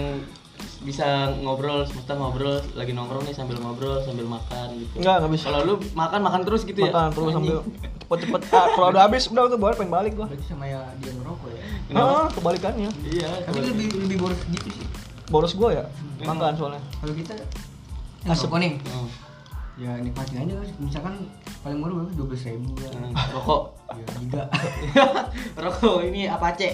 bisa 0.82 1.06
ngobrol 1.38 1.86
semesta 1.86 2.12
ngobrol 2.12 2.58
lagi 2.74 2.90
nongkrong 2.90 3.22
nih 3.22 3.32
sambil 3.32 3.56
ngobrol 3.58 4.02
sambil 4.02 4.26
makan 4.26 4.66
gitu 4.76 4.98
nggak 4.98 5.14
nggak 5.22 5.32
bisa 5.32 5.44
kalau 5.46 5.60
lu 5.62 5.74
makan 5.92 6.20
makan 6.20 6.40
terus 6.42 6.62
gitu 6.62 6.80
ya 6.80 6.90
makan 6.90 7.08
terus 7.10 7.32
sambil 7.32 7.56
cepet-cepet 8.02 8.42
ah, 8.50 8.66
kalau 8.72 8.88
udah 8.90 9.02
habis 9.04 9.22
udah 9.26 9.42
tuh 9.46 9.56
baru 9.56 9.74
pengen 9.74 9.92
balik 9.92 10.12
gue 10.14 10.26
Berarti 10.26 10.44
sama 10.44 10.66
ya 10.66 10.84
dia 11.00 11.12
ngerokok 11.12 11.48
ya. 11.48 11.62
Kenapa? 11.86 12.12
ah 12.12 12.26
kebalikannya 12.28 12.90
iya 13.06 13.30
Tapi 13.42 13.58
lebih 13.62 13.86
lebih 14.04 14.16
boros 14.20 14.40
gitu 14.50 14.68
sih. 14.68 14.86
boros 15.28 15.52
gue 15.54 15.70
ya 15.72 15.84
makan 16.22 16.52
soalnya 16.52 16.82
Kalau 17.00 17.14
kita 17.14 17.34
asap 18.22 18.52
nih. 18.58 18.72
Hmm. 18.84 19.08
Ya 19.74 19.96
nikmatin 19.96 20.44
aja 20.44 20.54
kan. 20.54 20.68
Misalkan 20.78 21.14
paling 21.64 21.80
murah 21.80 21.94
berapa? 21.96 22.12
Dua 22.12 22.26
belas 22.28 22.44
ribu. 22.44 22.70
Hmm, 22.76 23.10
rokok 23.32 23.62
Ya 23.92 24.06
giga. 24.20 24.42
rokok 25.64 25.96
ini 26.04 26.28
apa 26.28 26.52
cek 26.52 26.72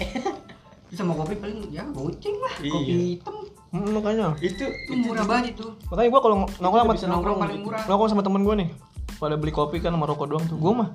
Terus 0.89 0.97
sama 0.97 1.13
kopi 1.13 1.37
paling 1.37 1.69
ya 1.69 1.87
goceng 1.89 2.35
lah. 2.37 2.53
Iya. 2.59 2.73
Kopi 2.73 2.93
hitam 3.15 3.35
Hmm, 3.69 3.85
makanya 3.93 4.33
itu 4.41 4.65
itu 4.65 4.93
murah 4.97 5.21
banget 5.23 5.53
itu. 5.53 5.65
makanya 5.87 6.09
gue 6.09 6.21
kalau 6.25 6.35
nongkrong 6.57 6.83
sama 6.83 6.93
bisa 6.97 7.05
Nongkrong 7.05 7.13
nongkrong 7.13 7.37
paling 7.37 7.59
murah. 7.61 7.83
nongkrong 7.85 8.09
sama 8.09 8.23
temen 8.25 8.41
gue 8.41 8.55
nih 8.65 8.69
pada 9.15 9.35
beli 9.37 9.51
kopi 9.51 9.77
kan 9.77 9.93
sama 9.93 10.09
rokok 10.09 10.25
doang 10.25 10.45
tuh 10.45 10.57
gue 10.57 10.73
mah 10.73 10.89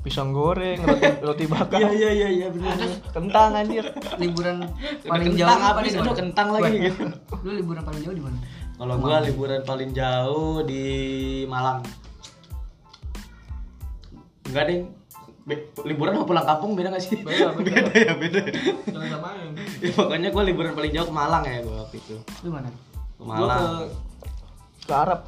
pisang 0.00 0.32
goreng 0.32 0.80
roti, 0.80 1.06
roti 1.28 1.44
bakar 1.44 1.76
iya 1.76 1.92
iya 1.92 2.10
iya 2.10 2.28
iya 2.32 2.46
benar 2.48 2.72
kentang 3.12 3.52
anjir 3.54 3.84
Liburan 4.16 4.64
paling 5.04 5.26
kentang 5.30 5.38
jauh 5.38 5.60
habis, 5.60 5.92
mana? 5.94 6.12
kentang 6.16 6.48
lagi 6.50 6.74
gitu. 6.82 7.04
Lu 7.44 7.50
liburan 7.52 7.82
paling 7.84 8.00
jauh 8.00 8.16
di 8.16 8.22
mana? 8.24 8.38
Kalau 8.74 8.94
gua 8.96 9.16
liburan 9.20 9.60
paling 9.60 9.90
jauh 9.92 10.64
di 10.64 10.84
Malang. 11.44 11.84
Enggak 14.48 14.64
deh. 14.66 14.80
Liburan 15.84 16.12
sama 16.14 16.24
pulang 16.24 16.46
kampung 16.46 16.72
beda 16.72 16.88
gak 16.90 17.02
sih? 17.02 17.20
Beda, 17.20 17.52
beda. 17.58 17.90
ya, 17.92 18.12
beda. 18.14 18.40
jangan 18.86 19.08
samain 19.10 19.50
ya, 19.84 19.90
pokoknya 19.92 20.28
gua 20.30 20.42
liburan 20.42 20.72
paling 20.72 20.92
jauh 20.92 21.06
ke 21.06 21.14
Malang 21.14 21.42
ya 21.42 21.58
gua 21.62 21.74
waktu 21.82 21.96
itu. 21.98 22.16
Lu 22.42 22.48
mana? 22.50 22.68
Ke 22.68 22.78
gue 23.18 23.26
Malang. 23.26 23.60
ke 23.60 23.70
ke 24.80 24.94
Arab 24.96 25.20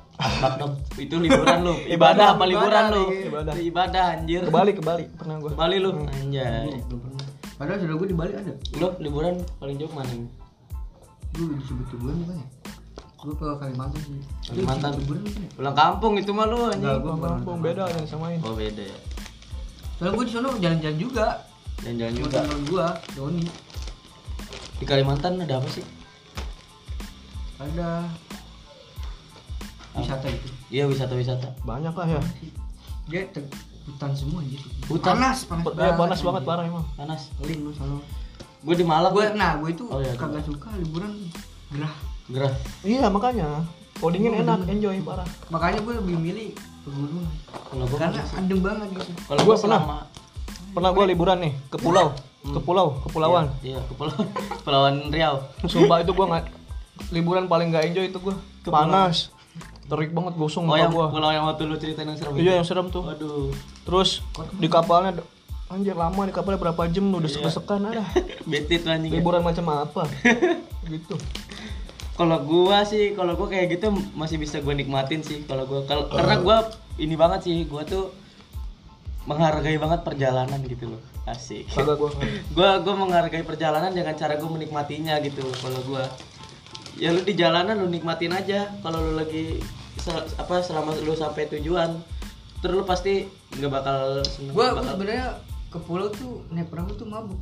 dong. 0.57 0.73
Itu 0.97 1.15
liburan 1.19 1.59
lu. 1.63 1.75
Ibadah, 1.77 1.93
Ibadah 1.95 2.27
apa 2.33 2.45
liburan 2.45 2.85
lu? 2.89 3.05
ibadah. 3.13 3.55
Ibadah 3.55 4.05
anjir. 4.17 4.43
ke 4.43 4.51
Bali 4.51 4.73
ke 4.73 4.83
Bali 4.83 5.05
pernah 5.13 5.37
gue 5.39 5.51
Ke 5.51 5.57
Bali 5.57 5.77
lu. 5.79 5.91
Belum 5.93 6.09
Anjay. 6.09 6.69
belum 6.83 7.01
pernah. 7.01 7.25
Padahal 7.53 7.79
sudah 7.79 7.95
gue 7.95 8.09
di 8.09 8.17
Bali 8.17 8.33
ada. 8.35 8.53
Lu 8.75 8.89
liburan 8.99 9.35
paling 9.57 9.77
jauh 9.77 9.93
mana? 9.93 10.11
nih? 10.11 10.31
Lu 11.33 11.43
disebut 11.55 11.87
liburan 11.93 12.17
bukan 12.23 12.37
ya? 12.37 12.47
Gue 13.23 13.35
ke 13.39 13.47
Kalimantan 13.55 14.01
sih. 14.03 14.21
Kalimantan. 14.51 14.91
liburan? 14.99 15.23
Pulang 15.55 15.77
kampung 15.77 16.13
itu 16.19 16.31
mah 16.31 16.47
lu 16.47 16.59
Enggak, 16.59 16.75
anjing. 16.75 16.99
gua 16.99 17.13
bukan 17.15 17.31
kampung 17.39 17.57
beda 17.63 17.83
jangan 17.87 18.07
samain 18.09 18.39
Oh 18.43 18.53
beda 18.53 18.83
ya. 18.83 18.99
Soalnya 19.95 20.13
gue 20.13 20.25
di 20.27 20.33
sana 20.33 20.49
jalan-jalan 20.59 20.99
juga. 20.99 21.27
Jalan-jalan 21.79 22.15
juga. 22.19 22.39
temen 22.43 22.61
gua, 22.67 22.87
Doni. 23.15 23.45
Di 24.83 24.91
Kalimantan 24.91 25.39
ada 25.39 25.63
apa 25.63 25.69
sih? 25.71 25.87
ada. 27.63 28.03
Wisata 29.95 30.27
itu. 30.27 30.49
Iya 30.75 30.91
wisata-wisata. 30.91 31.55
banyak 31.63 31.95
lah 31.95 32.19
ya. 32.19 32.21
Dia 33.07 33.23
te- 33.31 33.47
hutan 33.87 34.11
semua 34.15 34.43
gitu 34.47 34.67
Hutan. 34.91 35.15
panas 35.19 35.47
panas 35.47 35.63
Pa- 35.67 35.75
ya, 35.79 35.95
panas 35.95 36.19
banget 36.19 36.43
parah 36.43 36.65
emang. 36.67 36.83
Panas. 36.99 37.31
Paling 37.39 37.63
lu 37.63 37.71
sono 37.71 38.03
Gue 38.63 38.75
di 38.75 38.83
Malang. 38.83 39.15
gue 39.15 39.23
gua 39.27 39.39
nah 39.39 39.55
gue 39.59 39.71
itu 39.71 39.87
Oh, 39.87 40.03
iya, 40.03 40.19
kagak 40.19 40.43
suka 40.43 40.75
liburan. 40.75 41.15
Gerah. 41.71 41.95
Gerah. 42.27 42.53
iya 42.83 43.07
makanya. 43.07 43.63
Codingin 44.03 44.35
enak 44.43 44.67
enjoy 44.67 44.99
parah. 45.07 45.27
Makanya 45.47 45.79
gue 45.87 45.95
lebih 46.03 46.17
milih 46.19 46.49
pegunungan. 46.83 47.31
Kalau 47.71 47.85
gue 47.87 47.99
karena 48.03 48.23
adem 48.35 48.59
banget 48.59 48.89
gitu. 48.99 49.13
Kalau 49.31 49.41
Gua 49.47 49.55
gue 49.55 49.63
pernah. 49.63 49.81
pernah 50.75 50.91
gue 50.91 51.05
liburan 51.07 51.39
nih 51.39 51.55
ke 51.71 51.79
pulau 51.79 52.11
ke 52.43 52.59
pulau 52.59 52.99
kepulauan 53.01 53.47
Iya, 53.61 53.79
ke 53.81 53.95
pulau 53.95 54.15
Kepulauan 54.59 55.09
Riau. 55.09 55.47
sumpah 55.65 56.01
itu 56.01 56.11
gue 56.11 56.27
nggak 56.27 56.45
liburan 57.11 57.47
paling 57.47 57.71
nggak 57.71 57.85
enjoy 57.87 58.05
itu 58.05 58.19
gue 58.19 58.35
panas. 58.65 59.31
Terik 59.83 60.11
banget 60.11 60.35
gosong 60.35 60.65
Oh 60.65 60.75
yang 60.75 60.91
gue 60.91 61.07
pulau 61.07 61.29
yang 61.29 61.45
waktu 61.45 61.63
lu 61.65 61.77
ceritain 61.77 62.05
yang 62.05 62.17
serem. 62.17 62.35
iya 62.37 62.53
yang 62.57 62.65
serem 62.65 62.87
tuh. 62.89 63.03
Waduh. 63.05 63.51
terus 63.83 64.23
di 64.55 64.67
kapalnya 64.67 65.23
anjir 65.67 65.95
lama 65.95 66.23
di 66.23 66.31
kapalnya 66.31 66.61
berapa 66.61 66.83
jam 66.87 67.09
udah 67.09 67.21
desek-desekan 67.21 67.81
ada 67.87 68.05
Bete 68.51 68.79
tuh 68.79 68.91
anjing. 68.91 69.13
liburan 69.13 69.41
macam 69.41 69.65
apa? 69.71 70.03
Gitu. 70.85 71.15
Kalau 72.13 72.37
gua 72.41 72.85
sih, 72.85 73.15
kalau 73.15 73.33
gua 73.33 73.49
kayak 73.49 73.73
gitu 73.73 73.89
masih 74.13 74.37
bisa 74.37 74.59
gua 74.59 74.73
nikmatin 74.73 75.23
sih. 75.23 75.43
Kalau 75.43 75.65
gua 75.65 75.81
kalau 75.85 76.11
karena 76.11 76.37
gua 76.39 76.57
ini 76.97 77.15
banget 77.15 77.49
sih, 77.49 77.65
gua 77.65 77.83
tuh 77.83 78.13
menghargai 79.25 79.77
banget 79.77 80.01
perjalanan 80.03 80.61
gitu 80.63 80.89
loh. 80.89 81.01
Asik. 81.25 81.69
kagak 81.69 81.95
gue 82.01 82.11
gua 82.53 82.79
gua 82.79 82.95
menghargai 82.97 83.43
perjalanan 83.43 83.91
dengan 83.91 84.13
cara 84.13 84.35
gua 84.35 84.51
menikmatinya 84.51 85.19
gitu 85.21 85.43
kalau 85.57 85.79
gua. 85.85 86.03
Ya 86.95 87.09
lu 87.09 87.21
di 87.21 87.33
jalanan 87.33 87.77
lu 87.77 87.89
nikmatin 87.89 88.31
aja 88.31 88.69
kalau 88.81 89.01
lu 89.01 89.13
lagi 89.15 89.63
sel- 89.97 90.27
apa 90.35 90.61
selama 90.61 90.93
lu 90.99 91.13
sampai 91.13 91.47
tujuan. 91.49 92.03
Terus 92.59 92.75
lu 92.75 92.85
pasti 92.85 93.27
nggak 93.53 93.71
bakal 93.71 94.01
seneng 94.23 94.53
gue 94.53 94.67
bakal- 94.67 94.93
sebenarnya 94.93 95.29
ke 95.67 95.79
pulau 95.81 96.09
tuh 96.09 96.43
naik 96.49 96.69
perahu 96.69 96.91
tuh 96.93 97.05
mabuk. 97.05 97.41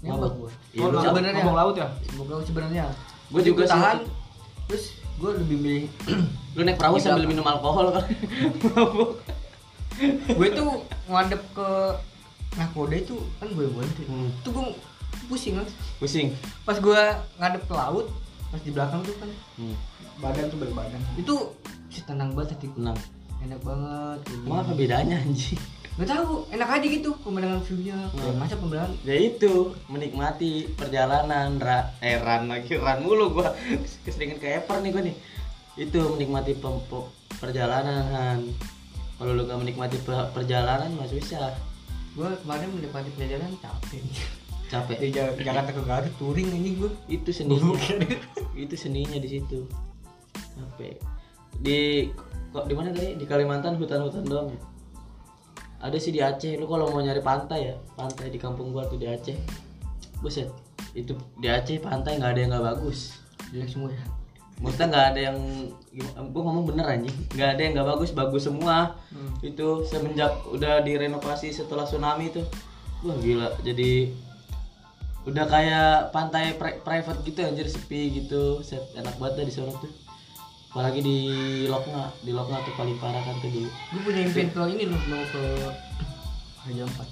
Mabuk. 0.00 0.32
mabuk? 0.32 0.50
Gue 0.70 0.80
Oh, 0.80 0.90
lu- 0.90 1.00
sebenarnya. 1.00 1.38
ngomong 1.40 1.56
laut 1.56 1.74
ya? 1.74 1.88
Mabuk 2.12 2.28
laut 2.32 2.44
sebenarnya. 2.44 2.84
Gua 3.28 3.40
juga 3.42 3.62
tahan 3.64 3.98
terus 4.66 4.84
gue 5.16 5.30
lebih 5.38 5.56
milih 5.56 5.84
lu 6.52 6.62
naik 6.62 6.76
perahu 6.76 6.98
sambil 6.98 7.24
minum 7.24 7.42
alkohol 7.42 7.90
kan 7.90 8.04
mabuk. 8.70 9.18
Gue 10.28 10.48
tuh 10.52 10.82
ngadep 11.06 11.42
ke 11.54 11.68
nakoda 12.56 12.96
itu 12.96 13.16
kan 13.38 13.48
gue 13.50 13.66
bantu 13.68 14.02
Hmm. 14.06 14.30
tuh 14.40 14.50
gue 14.50 14.64
pusing 15.26 15.54
kan 15.58 15.66
pusing? 15.98 16.28
Pas 16.62 16.76
gue 16.76 17.00
ngadep 17.38 17.62
ke 17.64 17.74
laut 17.74 18.06
pas 18.46 18.60
di 18.62 18.70
belakang 18.70 19.00
tuh 19.02 19.14
kan. 19.18 19.30
Hmm. 19.58 19.76
badan 20.16 20.48
tuh 20.48 20.56
balik 20.56 20.72
badan. 20.72 21.00
Itu 21.20 21.52
sih 21.92 22.00
tenang 22.08 22.32
banget 22.32 22.56
hatiku 22.56 22.80
tenang. 22.80 22.96
Enak 23.44 23.60
banget 23.60 24.18
emang 24.32 24.64
apa 24.64 24.72
bedanya 24.72 25.20
anjing? 25.20 25.60
Gak 25.96 26.12
tahu, 26.12 26.44
enak 26.52 26.68
aja 26.76 26.86
gitu 26.88 27.08
pemandangan 27.24 27.60
view-nya. 27.64 27.96
Kayak 28.12 28.36
masa 28.36 28.54
pemandangan 28.60 28.92
ya 29.04 29.16
itu 29.16 29.72
menikmati 29.88 30.68
perjalanan 30.72 31.56
ra. 31.56 31.88
Eh 32.04 32.16
ran 32.16 32.48
lagi 32.48 32.76
ran 32.76 33.00
mulu 33.00 33.32
gua. 33.32 33.52
Keseringan 34.04 34.36
ke 34.36 34.60
Eper 34.60 34.80
nih 34.80 34.92
gua 34.92 35.02
nih. 35.04 35.16
Itu 35.76 36.16
menikmati 36.16 36.52
perjalanan. 37.36 38.44
Kalau 39.16 39.32
lu 39.32 39.48
gak 39.48 39.60
menikmati 39.60 39.96
per- 40.04 40.30
perjalanan 40.36 40.92
mah 40.92 41.08
susah 41.08 41.52
gue 42.16 42.28
kemarin 42.44 42.68
menikmati 42.72 43.12
perjalanan 43.12 43.52
capek. 43.60 44.00
capek. 44.72 44.98
Ja- 45.12 45.36
Jakarta 45.36 45.70
ke 45.76 45.82
Garut 45.84 46.14
touring 46.16 46.48
ini 46.48 46.80
gue. 46.80 46.90
itu 47.12 47.28
seninya. 47.28 47.76
itu 48.56 48.74
seninya 48.76 49.20
di 49.20 49.28
situ. 49.28 49.68
Capek. 50.56 50.96
Di 51.60 52.08
kok 52.56 52.64
di 52.64 52.74
mana 52.76 52.88
tadi? 52.92 53.20
Di 53.20 53.24
Kalimantan 53.28 53.76
hutan-hutan 53.76 54.24
doang 54.24 54.48
ya? 54.48 54.60
Ada 55.84 56.00
sih 56.00 56.08
di 56.08 56.24
Aceh. 56.24 56.56
Lu 56.56 56.64
kalau 56.64 56.88
mau 56.88 57.04
nyari 57.04 57.20
pantai 57.20 57.68
ya 57.68 57.76
pantai 58.00 58.32
di 58.32 58.40
kampung 58.40 58.72
gua 58.72 58.88
tuh 58.88 58.96
di 58.96 59.04
Aceh. 59.04 59.36
Buset 60.24 60.48
itu 60.96 61.12
di 61.36 61.52
Aceh 61.52 61.76
pantai 61.84 62.16
nggak 62.16 62.32
ada 62.32 62.40
yang 62.40 62.50
nggak 62.56 62.64
bagus. 62.64 63.20
Jelek 63.52 63.68
semua 63.68 63.92
ya. 63.92 64.15
Maksudnya 64.60 64.86
nggak 64.88 65.06
ada 65.12 65.20
yang 65.32 65.38
gue 66.16 66.42
ngomong 66.42 66.64
bener 66.68 66.86
anjing. 66.88 67.16
Nggak 67.32 67.50
ada 67.56 67.60
yang 67.60 67.72
nggak 67.76 67.88
bagus 67.96 68.10
bagus 68.12 68.42
semua. 68.48 68.96
Itu 69.44 69.84
semenjak 69.84 70.32
udah 70.48 70.80
direnovasi 70.84 71.52
setelah 71.52 71.84
tsunami 71.84 72.32
itu 72.32 72.42
wah 73.04 73.16
gila. 73.20 73.48
Jadi 73.60 74.12
udah 75.26 75.44
kayak 75.50 76.14
pantai 76.14 76.54
pri- 76.54 76.80
private 76.80 77.20
gitu 77.26 77.40
anjir 77.44 77.66
sepi 77.68 78.22
gitu. 78.22 78.60
Set 78.64 78.82
enak 78.96 79.16
banget 79.20 79.42
dah 79.42 79.46
di 79.48 79.54
sana 79.54 79.72
tuh. 79.76 79.92
Apalagi 80.72 81.00
di 81.00 81.18
Lokna 81.68 82.12
di 82.20 82.36
Lokna 82.36 82.60
tuh 82.60 82.74
paling 82.76 82.96
parah 83.00 83.20
kan 83.24 83.36
tuh 83.40 83.48
dulu. 83.48 83.68
Gue 83.68 84.00
punya 84.04 84.20
impian 84.24 84.48
ke 84.52 84.60
ini 84.76 84.84
loh 84.88 85.00
mau 85.08 85.24
ke 85.24 85.44
Raja 86.66 86.82
Ampat. 86.84 87.08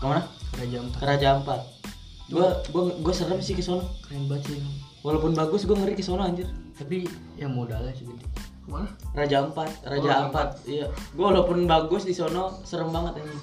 ke 0.00 0.04
mana? 0.06 0.22
Ke 0.50 0.54
Raja 0.62 0.76
Ampat. 0.80 0.98
ke 0.98 1.04
Raja 1.04 1.28
Ampat 1.36 1.81
gua 2.30 2.62
gua 2.70 2.82
gua 3.02 3.14
serem 3.14 3.40
sih 3.42 3.56
ke 3.56 3.64
sono 3.64 3.82
Keren 4.06 4.30
banget 4.30 4.54
sih. 4.54 4.60
Walaupun 5.02 5.34
bagus 5.34 5.66
gua 5.66 5.80
ngeri 5.80 5.98
ke 5.98 6.04
sono 6.04 6.22
anjir 6.22 6.46
Tapi 6.78 7.08
yang 7.34 7.56
modalnya 7.56 7.90
sih 7.96 8.06
gede. 8.06 8.26
Ke 8.62 8.68
mana? 8.70 8.88
Raja 9.18 9.42
Ampat, 9.42 9.70
Raja 9.82 10.10
Oh, 10.10 10.22
Ampat. 10.30 10.48
Iya. 10.70 10.86
Gue 11.18 11.24
walaupun 11.26 11.66
bagus 11.66 12.06
di 12.06 12.14
sono 12.14 12.62
serem 12.62 12.94
banget 12.94 13.18
ini. 13.18 13.36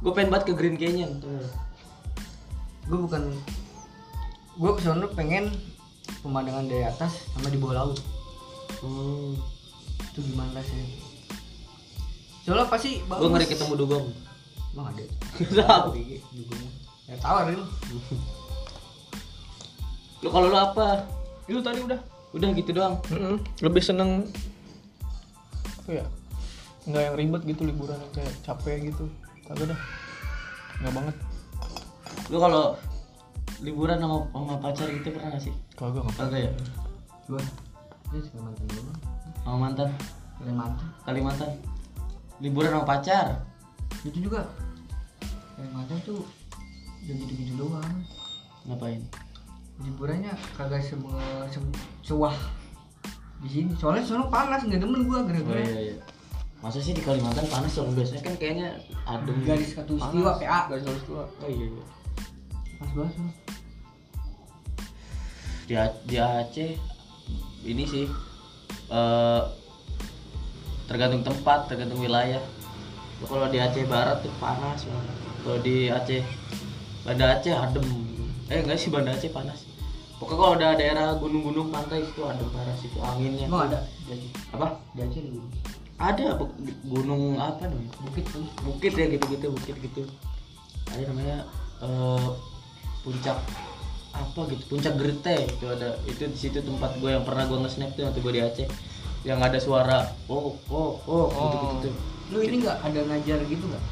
Gue 0.00 0.12
pengen 0.12 0.32
banget 0.32 0.52
ke 0.52 0.54
Green 0.56 0.76
Canyon 0.76 1.20
tuh. 1.20 1.44
Gue 2.88 2.98
bukan 3.04 3.32
gue 4.60 4.72
kesono 4.76 5.08
pengen 5.16 5.48
pemandangan 6.20 6.68
dari 6.68 6.84
atas 6.84 7.24
sama 7.32 7.48
di 7.48 7.56
bawah 7.56 7.74
laut. 7.84 7.98
Hmm. 8.84 9.36
Itu 10.12 10.20
gimana 10.24 10.52
rasanya? 10.60 10.88
Soalnya 12.44 12.66
pasti 12.68 13.00
bagus. 13.08 13.20
Gue 13.24 13.30
ngeri 13.32 13.46
ketemu 13.48 13.74
dugong. 13.76 14.06
Emang 14.76 14.92
ada. 14.92 15.04
Tahu. 15.64 15.90
Ya 17.10 17.16
tawar 17.18 17.50
ini. 17.50 17.64
Lu 20.22 20.28
kalau 20.30 20.46
lu 20.46 20.58
apa? 20.58 21.02
itu 21.50 21.58
tadi 21.58 21.82
udah 21.82 21.98
Udah 22.30 22.48
gitu 22.54 22.70
doang. 22.70 22.94
Mm-mm. 23.10 23.42
lebih 23.58 23.82
seneng 23.82 24.22
apa 25.82 25.90
ya 25.98 26.06
nggak 26.86 27.02
yang 27.02 27.16
ribet 27.18 27.42
gitu 27.42 27.66
liburan 27.66 27.98
yang 27.98 28.12
kayak 28.14 28.30
capek 28.46 28.94
gitu 28.94 29.10
kagak 29.42 29.74
dah 29.74 29.80
nggak 30.78 30.94
banget 30.94 31.16
Lu 32.30 32.38
kalau 32.38 32.78
liburan 33.58 33.98
sama, 33.98 34.22
sama 34.30 34.54
pacar 34.62 34.86
gitu 34.86 35.10
pernah 35.10 35.34
gak 35.34 35.42
sih? 35.42 35.54
kagak 35.74 36.06
nggak 36.06 36.16
Kagak 36.16 36.40
ya? 36.46 36.52
Gue 37.26 37.42
ini 38.14 38.22
Kalimantan 38.30 38.66
dulu. 38.70 38.92
Sama 39.42 39.56
mantan, 39.58 39.88
Kalimantan. 40.38 40.86
Kalimantan. 41.02 41.50
Liburan 42.38 42.70
sama 42.70 42.86
pacar. 42.86 43.26
Itu 44.06 44.18
juga 44.22 44.46
Kalimantan 45.58 45.98
tuh 46.06 46.22
ya 47.02 47.12
gitu-gitu 47.14 47.52
doang. 47.56 47.94
Ngapain? 48.62 49.00
Liburannya 49.80 50.28
kagak 50.52 50.80
semua 50.80 51.16
se- 51.46 51.76
sewah 52.02 52.36
di 53.40 53.48
sini. 53.48 53.70
Soalnya 53.74 54.04
sono 54.04 54.28
panas 54.28 54.62
nggak 54.62 54.78
demen 54.78 55.04
gua 55.04 55.18
Oh 55.18 55.24
gara-gara 55.24 55.60
iya 55.60 55.80
iya. 55.90 55.96
Masa 56.60 56.76
sih 56.76 56.92
di 56.92 57.00
Kalimantan 57.00 57.48
panas 57.48 57.72
dong? 57.72 57.96
Biasanya 57.96 58.20
kan 58.20 58.34
kayaknya 58.36 58.68
adem. 59.06 59.36
garis 59.42 59.72
katulistiwa 59.72 60.36
PA. 60.36 60.68
garis 60.68 60.84
halus 60.84 61.04
tua 61.04 61.24
Oh 61.40 61.48
iya 61.48 61.66
iya. 61.66 61.84
Pas 62.76 62.90
banget 62.90 63.12
sono. 63.14 63.32
di, 65.64 65.74
A- 65.74 65.98
di 66.02 66.16
Aceh 66.18 66.70
ini 67.62 67.84
sih 67.84 68.04
eh 68.90 69.42
tergantung 70.84 71.22
tempat 71.22 71.64
tergantung 71.64 72.02
wilayah 72.02 72.42
kalau 73.22 73.46
di 73.46 73.56
Aceh 73.56 73.86
Barat 73.86 74.18
tuh 74.18 74.34
panas 74.36 74.82
banget 74.82 75.16
kalau 75.40 75.58
di 75.62 75.86
Aceh 75.86 76.26
Banda 77.04 77.24
Aceh 77.36 77.52
adem. 77.54 77.84
Eh 78.50 78.60
enggak 78.60 78.78
sih 78.78 78.90
Banda 78.92 79.12
Aceh 79.16 79.30
panas. 79.32 79.64
Pokoknya 80.20 80.36
kalau 80.36 80.52
ada 80.52 80.68
daerah 80.76 81.06
gunung-gunung 81.16 81.72
pantai 81.72 82.04
itu 82.04 82.20
adem 82.28 82.44
parah 82.52 82.76
sih 82.76 82.92
itu 82.92 83.00
anginnya 83.00 83.48
Emang 83.48 83.72
ada. 83.72 83.80
di 84.04 84.10
Aceh. 84.12 84.30
apa? 84.52 84.66
Di 84.92 85.00
Aceh 85.00 85.20
ada 85.20 85.30
gunung. 85.32 85.48
ada 86.00 86.26
gunung 86.84 87.22
apa 87.40 87.62
namanya 87.68 87.92
Bukit 88.04 88.24
bukit 88.64 88.92
ya 88.96 89.06
gitu-gitu 89.16 89.46
bukit 89.48 89.76
gitu. 89.80 90.02
Ada 90.92 91.02
namanya 91.08 91.38
eh, 91.80 92.28
puncak 93.00 93.38
apa 94.12 94.40
gitu 94.52 94.62
puncak 94.68 94.92
Gerte. 95.00 95.36
Itu 95.56 95.64
ada 95.72 95.96
itu 96.04 96.22
di 96.28 96.36
situ 96.36 96.60
tempat 96.60 97.00
gue 97.00 97.10
yang 97.16 97.24
pernah 97.24 97.48
gue 97.48 97.56
nge-snap 97.64 97.96
tuh 97.96 98.04
waktu 98.12 98.20
gue 98.20 98.32
di 98.36 98.42
Aceh. 98.44 98.68
Yang 99.24 99.40
ada 99.40 99.58
suara 99.60 99.98
oh 100.28 100.52
oh 100.68 101.00
oh 101.08 101.24
gitu 101.32 101.56
gitu 101.64 101.76
tuh. 101.88 101.94
Lu 102.30 102.38
ini 102.44 102.60
nggak 102.60 102.76
ada 102.84 103.00
ngajar 103.08 103.38
gitu 103.48 103.64
nggak? 103.64 103.84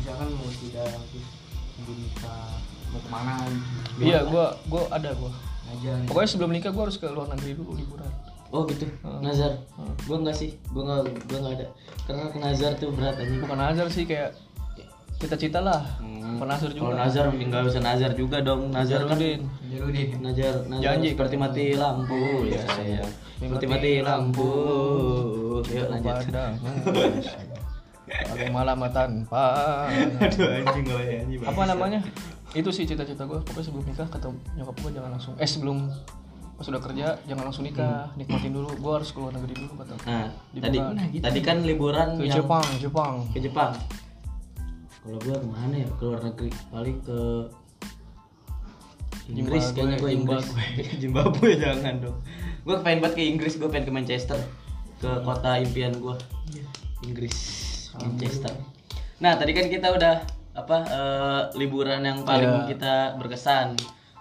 Misalkan 0.00 0.28
mau 0.32 0.48
tidak 0.48 0.88
terus 1.12 1.28
sebelum 1.74 1.98
nikah 1.98 2.46
mau 2.90 3.00
ke 3.00 3.08
mana 3.10 3.34
gitu. 3.44 4.00
iya 4.00 4.18
gua 4.22 4.46
gua 4.66 4.82
ada 4.90 5.10
gua 5.14 5.30
ngajar 5.66 5.94
gitu. 5.98 6.08
pokoknya 6.08 6.28
sebelum 6.30 6.50
nikah 6.52 6.70
gua 6.70 6.82
harus 6.86 6.96
ke 6.96 7.06
luar 7.06 7.26
negeri 7.30 7.50
dulu 7.54 7.72
liburan 7.74 8.10
oh 8.54 8.62
gitu 8.70 8.86
nazar 9.18 9.58
gue 10.06 10.14
enggak 10.14 10.36
sih 10.38 10.54
gue 10.70 10.78
nggak 10.78 11.00
gue 11.26 11.38
nggak 11.42 11.54
ada 11.58 11.66
karena 12.06 12.24
ke 12.30 12.38
nazar 12.38 12.70
tuh 12.78 12.94
berat 12.94 13.18
anjing 13.18 13.42
bukan 13.42 13.58
azar 13.58 13.86
sih 13.90 14.06
kayak 14.06 14.30
cita-cita 15.18 15.58
lah 15.58 15.82
Hmm. 16.24 16.40
penasur 16.40 16.72
Kalau 16.72 16.88
juga 16.88 17.04
nazar 17.04 17.24
nggak 17.30 17.62
bisa 17.68 17.80
nazar 17.84 18.10
juga 18.16 18.40
dong. 18.40 18.72
Nazar 18.72 19.04
kan 19.04 19.20
Jarudin. 19.20 20.08
nazar 20.24 20.54
nazar 20.66 20.82
Janji. 20.82 21.08
seperti 21.12 21.36
mati 21.36 21.64
lampu 21.76 22.48
ya 22.48 22.64
saya. 22.64 23.04
Seperti 23.36 23.66
mati 23.68 23.90
lampu. 24.00 24.50
Yuk 25.68 25.86
lanjut. 25.92 26.16
Kalau 28.04 28.46
malam 28.52 28.78
tanpa 28.92 29.44
Aduh 30.20 30.60
anjing 30.60 30.84
gue 30.84 31.02
nyanyi 31.08 31.34
apa 31.40 31.62
namanya 31.64 32.00
itu 32.52 32.68
sih 32.68 32.84
cita-cita 32.84 33.24
gue 33.24 33.40
pokoknya 33.40 33.64
sebelum 33.64 33.84
nikah 33.88 34.06
kata 34.06 34.28
nyokap 34.54 34.76
gue 34.78 34.90
jangan 34.92 35.10
langsung 35.16 35.34
eh 35.40 35.48
sebelum 35.48 35.88
pas 36.54 36.62
sudah 36.62 36.78
kerja 36.78 37.18
jangan 37.24 37.50
langsung 37.50 37.64
nikah 37.64 38.12
nikmatin 38.14 38.54
dulu 38.54 38.70
gue 38.76 38.92
harus 38.92 39.10
keluar 39.10 39.32
negeri 39.32 39.58
dulu 39.58 39.72
kata 39.80 39.92
Nah, 40.04 40.28
Di 40.52 40.60
tadi 40.60 40.78
Bogor. 40.78 41.18
tadi 41.18 41.40
kan 41.40 41.56
liburan 41.64 42.08
ke 42.14 42.22
yang 42.28 42.36
Jepang 42.38 42.66
Jepang 42.78 43.12
ke 43.32 43.38
Jepang. 43.40 43.72
Kalau 45.04 45.20
gua 45.20 45.36
ke 45.36 45.48
mana 45.48 45.74
ya? 45.76 45.88
Ke 46.00 46.02
luar 46.08 46.20
negeri. 46.24 46.48
Paling 46.72 46.96
ke 47.04 47.18
Inggris 49.28 49.72
kayaknya 49.72 49.96
gua 50.00 50.10
Inggris. 50.12 50.46
Zimbabwe 51.00 51.48
jangan 51.64 51.94
dong. 52.00 52.16
Gua 52.64 52.80
pengen 52.80 53.04
banget 53.04 53.14
ke 53.16 53.22
Inggris, 53.24 53.56
gua 53.56 53.68
pengen 53.68 53.84
ke 53.88 53.92
Manchester. 53.92 54.38
Ke 55.00 55.10
kota 55.20 55.60
impian 55.60 55.92
gua. 56.00 56.16
Inggris, 57.04 57.36
Manchester. 58.00 58.52
Nah, 59.20 59.38
tadi 59.38 59.52
kan 59.54 59.66
kita 59.68 59.94
udah 59.94 60.14
apa 60.54 60.76
eh, 60.86 61.42
liburan 61.58 62.02
yang 62.02 62.22
paling 62.22 62.66
Iya. 62.66 62.68
kita 62.70 62.94
berkesan 63.18 63.74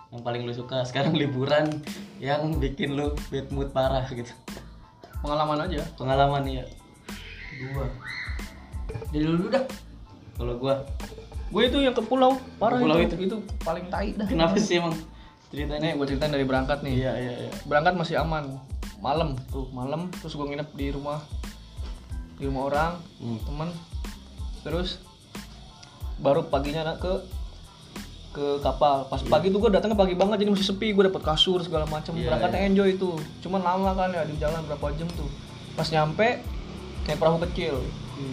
yang 0.09 0.21
paling 0.21 0.45
lu 0.45 0.53
suka. 0.53 0.81
Sekarang 0.85 1.13
liburan 1.13 1.69
yang 2.17 2.57
bikin 2.57 2.93
lu 2.93 3.13
bad 3.29 3.47
mood 3.49 3.69
parah 3.69 4.05
gitu. 4.09 4.29
Pengalaman 5.21 5.65
aja. 5.65 5.81
Pengalaman 5.95 6.43
ya 6.45 6.63
Gua. 7.53 7.85
Dari 9.13 9.23
dulu 9.23 9.47
dah. 9.47 9.63
kalau 10.33 10.57
gua? 10.57 10.81
Gue 11.53 11.69
itu 11.69 11.77
yang 11.77 11.93
ke 11.93 12.01
pulau. 12.01 12.33
Parah 12.57 12.81
pulau 12.81 12.97
itu, 12.97 13.13
itu? 13.13 13.29
itu 13.29 13.37
paling 13.61 13.85
tai 13.93 14.17
dah. 14.17 14.25
Kenapa 14.25 14.57
sih 14.57 14.81
emang? 14.81 14.97
Ceritanya. 15.53 15.93
Gue 15.93 16.09
ceritain 16.09 16.33
dari 16.33 16.41
berangkat 16.49 16.81
nih. 16.81 16.93
Iya 17.05 17.13
iya 17.13 17.33
iya. 17.45 17.51
Berangkat 17.69 17.93
masih 17.93 18.17
aman. 18.17 18.57
Malam 18.97 19.37
tuh 19.53 19.69
malam. 19.69 20.09
Terus 20.17 20.33
gue 20.33 20.45
nginep 20.49 20.69
di 20.73 20.89
rumah 20.89 21.21
di 22.43 22.51
rumah 22.51 22.67
orang 22.67 22.91
Hmm. 23.23 23.39
temen. 23.39 23.69
Terus 24.67 24.99
baru 26.19 26.43
paginya 26.43 26.83
nak 26.83 26.99
ke 26.99 27.13
ke 28.33 28.59
kapal. 28.59 29.07
Pas 29.07 29.23
pagi 29.23 29.47
tuh 29.47 29.63
gue 29.63 29.71
datangnya 29.71 29.95
pagi 29.95 30.19
banget 30.19 30.43
jadi 30.43 30.51
masih 30.51 30.67
sepi. 30.67 30.91
Gue 30.91 31.07
dapet 31.07 31.23
kasur 31.23 31.63
segala 31.63 31.87
macam 31.87 32.11
Iya, 32.11 32.27
berangkatnya 32.27 32.59
enjoy 32.67 32.99
itu 32.99 33.15
cuman 33.39 33.63
lama 33.63 33.95
kan 33.95 34.11
ya 34.11 34.27
di 34.27 34.35
jalan 34.35 34.59
berapa 34.67 34.91
jam 34.99 35.07
tuh. 35.15 35.29
Pas 35.73 35.87
nyampe 35.87 36.43
kayak 37.07 37.17
perahu 37.17 37.39
kecil. 37.47 37.79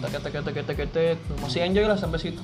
Tek 0.03 0.19
tek 0.19 0.43
tek 0.43 0.59
tek 0.67 0.79
tek 0.91 1.17
masih 1.39 1.63
enjoy 1.63 1.87
lah 1.87 1.95
sampai 1.95 2.19
situ. 2.19 2.43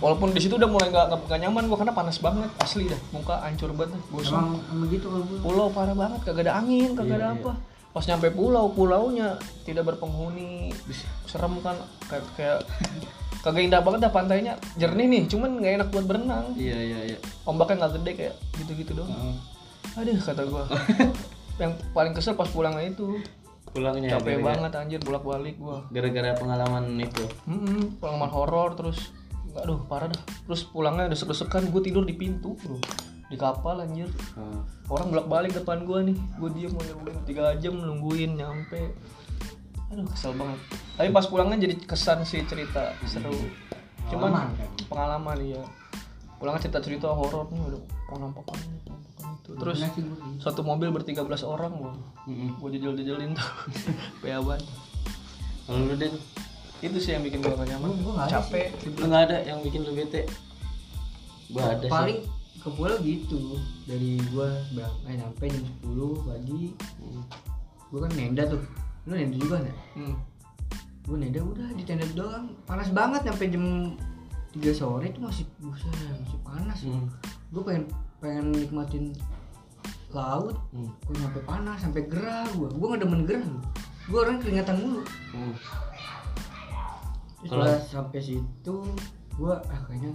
Walaupun 0.00 0.32
di 0.32 0.40
situ 0.40 0.56
udah 0.56 0.64
mulai 0.64 0.88
nggak 0.88 1.28
nggak- 1.28 1.40
nyaman 1.44 1.68
gue 1.68 1.76
karena 1.76 1.92
panas 1.92 2.16
banget. 2.24 2.48
Asli 2.56 2.88
dah 2.88 2.96
muka 3.12 3.36
hancur 3.44 3.76
banget 3.76 4.00
gosong 4.08 4.56
Emang 4.56 4.56
emang 4.72 4.88
gitu 4.88 5.06
kalau 5.12 5.26
pulau 5.44 5.68
parah 5.68 5.92
banget 5.92 6.20
kagak 6.24 6.48
ada 6.48 6.56
angin 6.56 6.96
kagak 6.96 7.20
ada 7.20 7.36
apa 7.36 7.52
pas 7.90 8.06
nyampe 8.06 8.30
pulau 8.30 8.70
pulaunya 8.70 9.34
tidak 9.66 9.86
berpenghuni. 9.86 10.70
Serem 11.26 11.58
kan? 11.58 11.74
Kayak 12.06 12.24
kayak 12.34 12.58
kagak 13.40 13.66
indah 13.66 13.82
banget 13.82 14.06
dah 14.06 14.12
pantainya. 14.12 14.54
Jernih 14.76 15.06
nih 15.06 15.22
cuman 15.26 15.58
nggak 15.58 15.72
enak 15.76 15.88
buat 15.90 16.04
berenang. 16.06 16.54
Iya 16.54 16.78
iya 16.78 16.98
iya. 17.14 17.18
Ombaknya 17.42 17.86
nggak 17.86 17.92
gede 17.98 18.10
kayak 18.16 18.34
gitu-gitu 18.56 18.92
doang. 18.94 19.10
Aduh 19.98 20.14
kata 20.16 20.42
gua. 20.46 20.64
Yang 21.60 21.72
paling 21.90 22.12
kesel 22.14 22.38
pas 22.38 22.48
pulangnya 22.48 22.86
itu. 22.86 23.18
Pulangnya 23.70 24.18
capek 24.18 24.38
gara-gara- 24.38 24.46
banget 24.46 24.72
anjir 24.76 25.00
bolak 25.02 25.24
balik 25.26 25.56
gua. 25.58 25.82
Gara-gara 25.90 26.34
pengalaman 26.38 26.94
itu? 26.96 27.26
Hmm 27.44 27.98
pengalaman 27.98 28.30
horor 28.30 28.74
terus 28.74 29.10
aduh 29.50 29.82
parah 29.84 30.06
dah. 30.06 30.22
Terus 30.46 30.62
pulangnya 30.62 31.10
desek-desekan 31.10 31.74
gue 31.74 31.82
tidur 31.82 32.06
di 32.06 32.14
pintu 32.14 32.54
bro 32.54 32.78
di 33.30 33.36
kapal 33.36 33.78
anjir. 33.78 34.10
Hmm. 34.34 34.66
orang 34.90 35.06
bolak 35.08 35.26
balik 35.26 35.52
depan 35.54 35.86
gua 35.86 36.02
nih. 36.02 36.18
Gue 36.34 36.50
diem 36.50 36.68
mau 36.68 36.82
nungguin. 36.82 37.16
Tiga 37.22 37.54
jam 37.56 37.78
nungguin 37.78 38.34
nyampe. 38.34 38.90
Aduh 39.88 40.02
kesel 40.04 40.34
banget. 40.34 40.58
Tapi 40.94 41.08
pas 41.08 41.24
pulangnya 41.24 41.62
jadi 41.62 41.74
kesan 41.78 42.22
sih 42.22 42.42
cerita 42.42 42.90
seru. 43.04 43.30
Cuman 44.10 44.34
Pengalaman, 44.34 44.50
kan? 44.52 44.70
pengalaman 44.86 45.38
iya. 45.40 45.62
Pulangnya 46.36 46.60
cerita 46.60 46.80
cerita 46.80 47.06
horor 47.08 47.46
nih 47.48 47.62
udah 47.64 47.80
penampakan 48.08 48.58
itu. 48.66 48.92
Terus 49.50 49.78
gua 49.78 49.90
gitu. 49.94 50.10
satu 50.38 50.60
mobil 50.60 50.90
bertiga 50.90 51.22
belas 51.22 51.42
orang 51.42 51.70
loh 51.72 51.94
Mm-mm. 52.24 52.54
gue 52.56 52.68
jejel 52.72 52.94
jejelin 52.94 53.30
tuh 53.30 53.46
PA 54.22 54.38
banget. 54.38 54.62
Kalau 55.66 55.86
lu 55.86 55.94
Den 55.94 56.14
itu 56.80 56.96
sih 56.96 57.12
yang 57.12 57.22
bikin 57.22 57.38
gue 57.38 57.50
gak 57.50 57.68
nyaman. 57.68 57.94
Gua- 58.00 58.14
gua 58.16 58.26
capek. 58.26 58.74
lu 58.90 59.06
nggak 59.06 59.22
ada 59.26 59.36
yang 59.44 59.58
bikin 59.60 59.82
lu 59.82 59.92
bete? 59.92 60.26
Gua 61.48 61.62
ada 61.68 61.86
Paling 61.86 62.18
sih 62.18 62.39
ke 62.60 62.68
pulau 62.76 62.96
gitu. 63.00 63.56
Dari 63.88 64.20
gua 64.30 64.52
berang 64.76 64.94
eh, 65.08 65.16
nyampe 65.16 65.44
jam 65.48 65.64
10 65.82 66.28
pagi. 66.28 66.62
Hmm. 67.00 67.22
Gua 67.88 67.98
kan 68.06 68.12
nenda 68.14 68.44
tuh. 68.46 68.62
Lu 69.08 69.16
nenda 69.16 69.36
juga 69.40 69.56
nggak? 69.64 69.78
hmm. 69.96 70.14
Gue 71.00 71.16
nenda 71.16 71.40
udah 71.42 71.68
di 71.74 71.82
tenda 71.82 72.06
doang. 72.14 72.54
Panas 72.68 72.92
banget 72.92 73.26
sampai 73.26 73.50
jam 73.50 73.96
3 74.54 74.60
sore 74.70 75.10
itu 75.10 75.18
masih 75.18 75.44
buset, 75.58 75.90
masih 75.90 76.40
panas. 76.44 76.78
Hmm. 76.86 77.08
Gue 77.50 77.62
pengen 77.66 77.84
pengen 78.20 78.52
nikmatin 78.52 79.16
laut 80.10 80.58
Hmm. 80.74 80.90
gue 81.06 81.16
sampai 81.16 81.42
panas 81.46 81.78
sampai 81.78 82.02
gerah 82.10 82.46
gue 82.54 82.66
gue 82.66 82.86
nggak 82.86 83.02
demen 83.06 83.22
gerah 83.30 83.46
gue 84.10 84.18
orang 84.18 84.42
keringatan 84.42 84.76
mulu 84.82 85.02
Hmm. 85.30 85.54
Terus 87.40 87.46
setelah 87.46 87.78
sampai 87.78 88.20
situ 88.20 88.76
gue 89.38 89.54
ah 89.54 89.80
kayaknya 89.86 90.12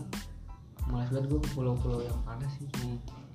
malas 0.86 1.10
banget 1.10 1.26
gue 1.28 1.40
ke 1.42 1.50
pulau-pulau 1.54 2.00
yang 2.02 2.20
panas 2.24 2.52
sih 2.56 2.68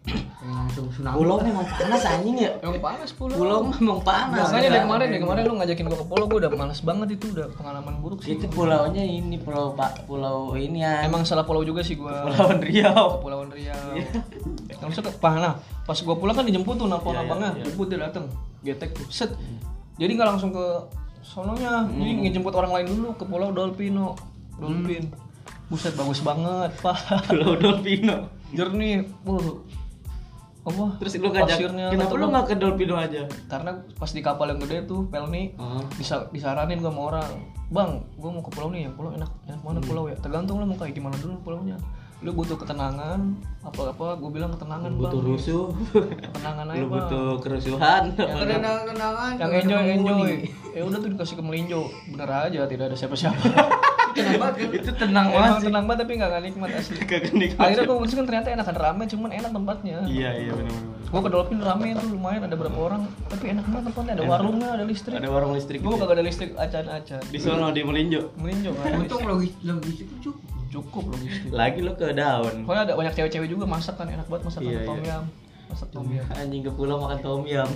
Hmm. 0.00 0.16
pengen 0.40 0.56
langsung 0.56 0.88
tsunami 0.88 1.12
pulau 1.12 1.36
memang 1.44 1.60
panas 1.68 2.02
anjing 2.08 2.40
ya 2.40 2.56
emang 2.64 2.80
panas 2.80 3.12
pulau 3.12 3.36
pulau 3.36 3.58
memang 3.68 4.00
panas 4.00 4.48
Makanya 4.48 4.64
ya. 4.64 4.70
dari 4.72 4.80
kemarin 4.88 5.06
dari 5.12 5.20
kemarin 5.20 5.42
lu 5.44 5.54
ngajakin 5.60 5.84
gua 5.92 5.98
ke 6.00 6.06
pulau 6.08 6.24
gua 6.24 6.38
udah 6.40 6.50
males 6.56 6.80
banget 6.80 7.08
itu 7.20 7.26
udah 7.36 7.46
pengalaman 7.52 7.94
buruk 8.00 8.24
sih. 8.24 8.32
itu 8.32 8.48
pulaunya 8.48 9.04
ini 9.04 9.36
pulau 9.36 9.76
pak 9.76 10.08
pulau 10.08 10.56
ini 10.56 10.80
ya 10.80 11.04
Emang 11.04 11.28
salah 11.28 11.44
pulau 11.44 11.60
juga 11.68 11.84
sih 11.84 12.00
gua. 12.00 12.32
Pulauan 12.32 12.64
Riau 12.64 13.20
Kepulauan 13.20 13.48
Riau. 13.52 13.92
Yang 14.72 14.88
bisa 14.88 15.00
ke 15.04 15.12
nah, 15.20 15.60
pas 15.84 15.98
gua 16.00 16.16
pulang 16.16 16.32
kan 16.32 16.48
dijemput 16.48 16.80
tuh 16.80 16.88
napol 16.88 17.12
Iya, 17.12 17.20
abangnya, 17.20 17.50
iya, 17.52 17.56
iya. 17.60 17.64
jemput 17.68 17.86
dia 17.92 17.98
dateng, 18.00 18.24
getek 18.64 18.90
tuh, 18.96 19.06
set. 19.12 19.30
Jadi 20.00 20.10
nggak 20.16 20.28
langsung 20.32 20.50
ke 20.56 20.64
sononya, 21.20 21.84
Hmm. 21.84 22.00
jadi 22.00 22.10
ngejemput 22.24 22.56
orang 22.56 22.72
lain 22.72 22.86
dulu 22.88 23.12
ke 23.20 23.24
Pulau 23.28 23.52
Dolpino, 23.52 24.16
Dolphin. 24.56 25.12
Buset 25.70 25.94
bagus 25.94 26.20
banget, 26.20 26.70
pak. 26.82 26.98
Pulau 27.30 27.54
Dolpino. 27.54 28.26
Jernih, 28.50 29.06
uh, 29.22 29.62
apa? 30.60 30.84
terus 31.00 31.16
lu 31.16 31.32
ngajak 31.32 31.56
pasirnya 31.56 31.86
kenapa 31.88 32.12
lu 32.12 32.26
gua, 32.26 32.32
nggak 32.36 32.44
ke 32.50 32.54
Dolpino 32.58 32.94
aja? 32.98 33.22
Karena 33.46 33.70
pas 33.96 34.10
di 34.10 34.20
kapal 34.20 34.52
yang 34.52 34.60
gede 34.60 34.84
tuh, 34.84 35.06
Pelni, 35.08 35.54
oh. 35.56 35.80
bisa 35.94 36.26
disaranin 36.34 36.82
gua 36.82 36.90
sama 36.90 37.02
orang. 37.14 37.30
Bang 37.70 38.02
gua 38.18 38.34
mau 38.34 38.42
ke 38.42 38.50
pulau 38.50 38.68
nih 38.74 38.90
yang 38.90 38.94
pulau 38.98 39.14
enak 39.14 39.30
enak 39.46 39.62
Hmm. 39.62 39.66
mana 39.70 39.80
pulau 39.80 40.10
ya. 40.10 40.18
Tergantung 40.18 40.58
lo 40.58 40.66
mau 40.66 40.74
kayak 40.74 40.90
gimana 40.92 41.14
dulu 41.16 41.38
pulaunya. 41.46 41.78
Lu 42.20 42.36
butuh 42.36 42.58
ketenangan 42.58 43.32
apa 43.64 43.96
apa 43.96 44.06
gue 44.20 44.28
bilang 44.28 44.52
ketenangan 44.52 44.92
butuh 44.92 45.20
bang. 45.24 45.28
rusuh. 45.32 45.66
Ketenangan 46.20 46.66
aja 46.68 46.76
lu 46.76 46.86
bang. 46.90 46.94
butuh 47.00 47.28
kerusuhan. 47.40 48.02
Tenang 48.12 48.80
tenangan 48.84 49.32
yang 49.40 49.52
enjoy 49.54 49.84
enjoy. 49.96 50.32
Ya 50.76 50.82
udah 50.84 50.98
tuh 51.00 51.08
dikasih 51.16 51.40
ke 51.40 51.42
melinjo. 51.46 51.88
Bener 52.12 52.28
aja 52.28 52.68
tidak 52.68 52.92
ada 52.92 52.96
siapa-siapa 52.98 53.40
tenang 54.20 54.38
banget 54.38 54.54
kan? 54.54 54.70
Itu 54.76 54.90
tenang 54.94 55.26
banget 55.32 55.60
tenang 55.64 55.84
banget 55.88 56.00
tapi 56.04 56.12
nggak 56.20 56.42
nikmat 56.44 56.70
asli. 56.76 56.96
Kagak 57.10 57.32
nikmat. 57.32 57.64
Akhirnya 57.64 57.84
gue 57.88 57.96
kan 58.20 58.24
ternyata 58.28 58.48
enakan 58.52 58.76
rame 58.76 59.04
cuman 59.08 59.30
enak 59.32 59.50
tempatnya. 59.50 59.98
Iya 60.04 60.30
iya 60.36 60.52
benar-benar 60.52 61.00
gue 61.10 61.20
ke 61.26 61.30
Dolphin 61.34 61.58
rame 61.58 61.90
tuh 61.98 62.06
lumayan 62.06 62.46
ada 62.46 62.54
berapa 62.54 62.78
orang 62.78 63.02
tapi 63.26 63.50
enak 63.50 63.66
banget 63.66 63.84
tempatnya. 63.90 64.12
Ada 64.14 64.24
warungnya 64.30 64.68
ada 64.78 64.84
listrik. 64.86 65.18
Ada 65.18 65.26
warung 65.26 65.52
listrik 65.58 65.82
gue 65.82 65.90
gitu 65.90 65.98
ya? 65.98 66.02
kagak 66.06 66.14
ada 66.14 66.24
listrik 66.24 66.50
acan-acan. 66.54 67.22
Di 67.34 67.38
sono 67.42 67.66
di 67.74 67.82
Melinjo. 67.82 68.30
Melinjo 68.38 68.70
kan 68.78 68.94
untung 68.94 69.26
logis 69.26 69.52
logistik 69.66 70.06
itu 70.06 70.30
cukup? 70.30 70.46
Cukup 70.70 71.04
logistik. 71.10 71.50
Lagi 71.50 71.82
lo 71.82 71.98
ke 71.98 72.14
daun. 72.14 72.62
Pokoknya 72.62 72.82
ada 72.86 72.94
banyak 72.94 73.12
cewek-cewek 73.18 73.48
juga 73.50 73.66
masak 73.66 73.98
kan 73.98 74.06
enak 74.06 74.30
banget 74.30 74.42
masakan 74.46 74.70
Iya, 74.70 74.80
tom 74.86 74.98
iya. 75.02 75.10
yum. 75.18 75.24
Masak 75.66 75.88
tom 75.90 76.06
yum. 76.06 76.26
anjing 76.38 76.62
ke 76.62 76.70
pulau 76.78 76.96
makan 77.02 77.18
tom 77.18 77.42
yum. 77.42 77.70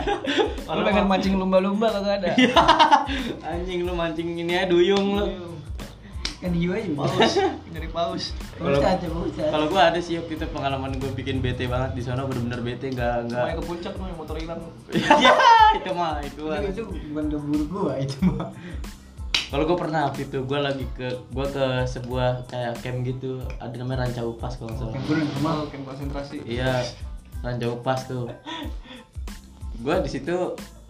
Lu 0.72 0.80
pengen 0.88 1.04
mancing 1.04 1.34
lumba-lumba 1.36 1.92
kagak 1.92 2.24
ada. 2.24 2.32
anjing 3.44 3.84
lu 3.84 3.92
mancing 3.92 4.32
ini 4.32 4.56
ya 4.56 4.64
duyung 4.64 5.20
lu 5.20 5.51
kan 6.42 6.50
jiwa 6.50 6.74
juga 6.76 7.06
Paus, 7.06 7.34
dari 7.74 7.86
paus. 7.86 8.24
Kalau- 8.58 8.82
kalau 9.48 9.66
gua 9.68 9.82
ada 9.88 9.98
sih 9.98 10.18
waktu 10.18 10.34
itu 10.34 10.46
pengalaman 10.50 10.90
gue 10.92 11.10
bikin 11.14 11.38
bete 11.38 11.64
banget 11.64 11.94
di 11.94 12.02
sana 12.02 12.26
bener-bener 12.26 12.58
bete 12.60 12.90
nggak 12.90 13.30
nggak 13.30 13.38
Semuanya 13.38 13.56
ke 13.56 13.64
puncak 13.64 13.92
tuh 13.94 14.04
yang 14.04 14.18
motor 14.18 14.36
hilang. 14.36 14.58
ya 14.90 15.32
itu 15.78 15.90
mah 15.92 16.18
itu 16.18 16.40
mah. 16.42 16.58
itu 16.60 16.82
bukan 17.08 17.24
keburu 17.28 17.64
gua 17.66 17.92
itu 17.96 18.16
mah 18.20 18.50
Kalau 19.44 19.64
gue 19.64 19.76
pernah 19.76 20.08
waktu 20.08 20.24
itu 20.26 20.38
gue 20.42 20.58
lagi 20.58 20.84
ke 20.90 21.08
gue 21.28 21.46
ke 21.46 21.66
sebuah 21.86 22.48
kayak 22.48 22.72
camp 22.80 23.04
gitu 23.04 23.36
ada 23.58 23.74
namanya 23.76 24.02
Ranca 24.02 24.24
Upas 24.24 24.56
kalau 24.56 24.72
nggak 24.72 24.80
salah. 24.82 24.96
bulan 25.04 25.26
cuma 25.30 25.50
Mau 25.54 25.64
kan 25.68 25.80
konsentrasi. 25.84 26.36
Iya 26.42 26.80
Ranca 27.38 27.66
Upas 27.68 28.08
tuh. 28.08 28.32
Gue 29.76 29.94
di 30.00 30.08
situ 30.08 30.36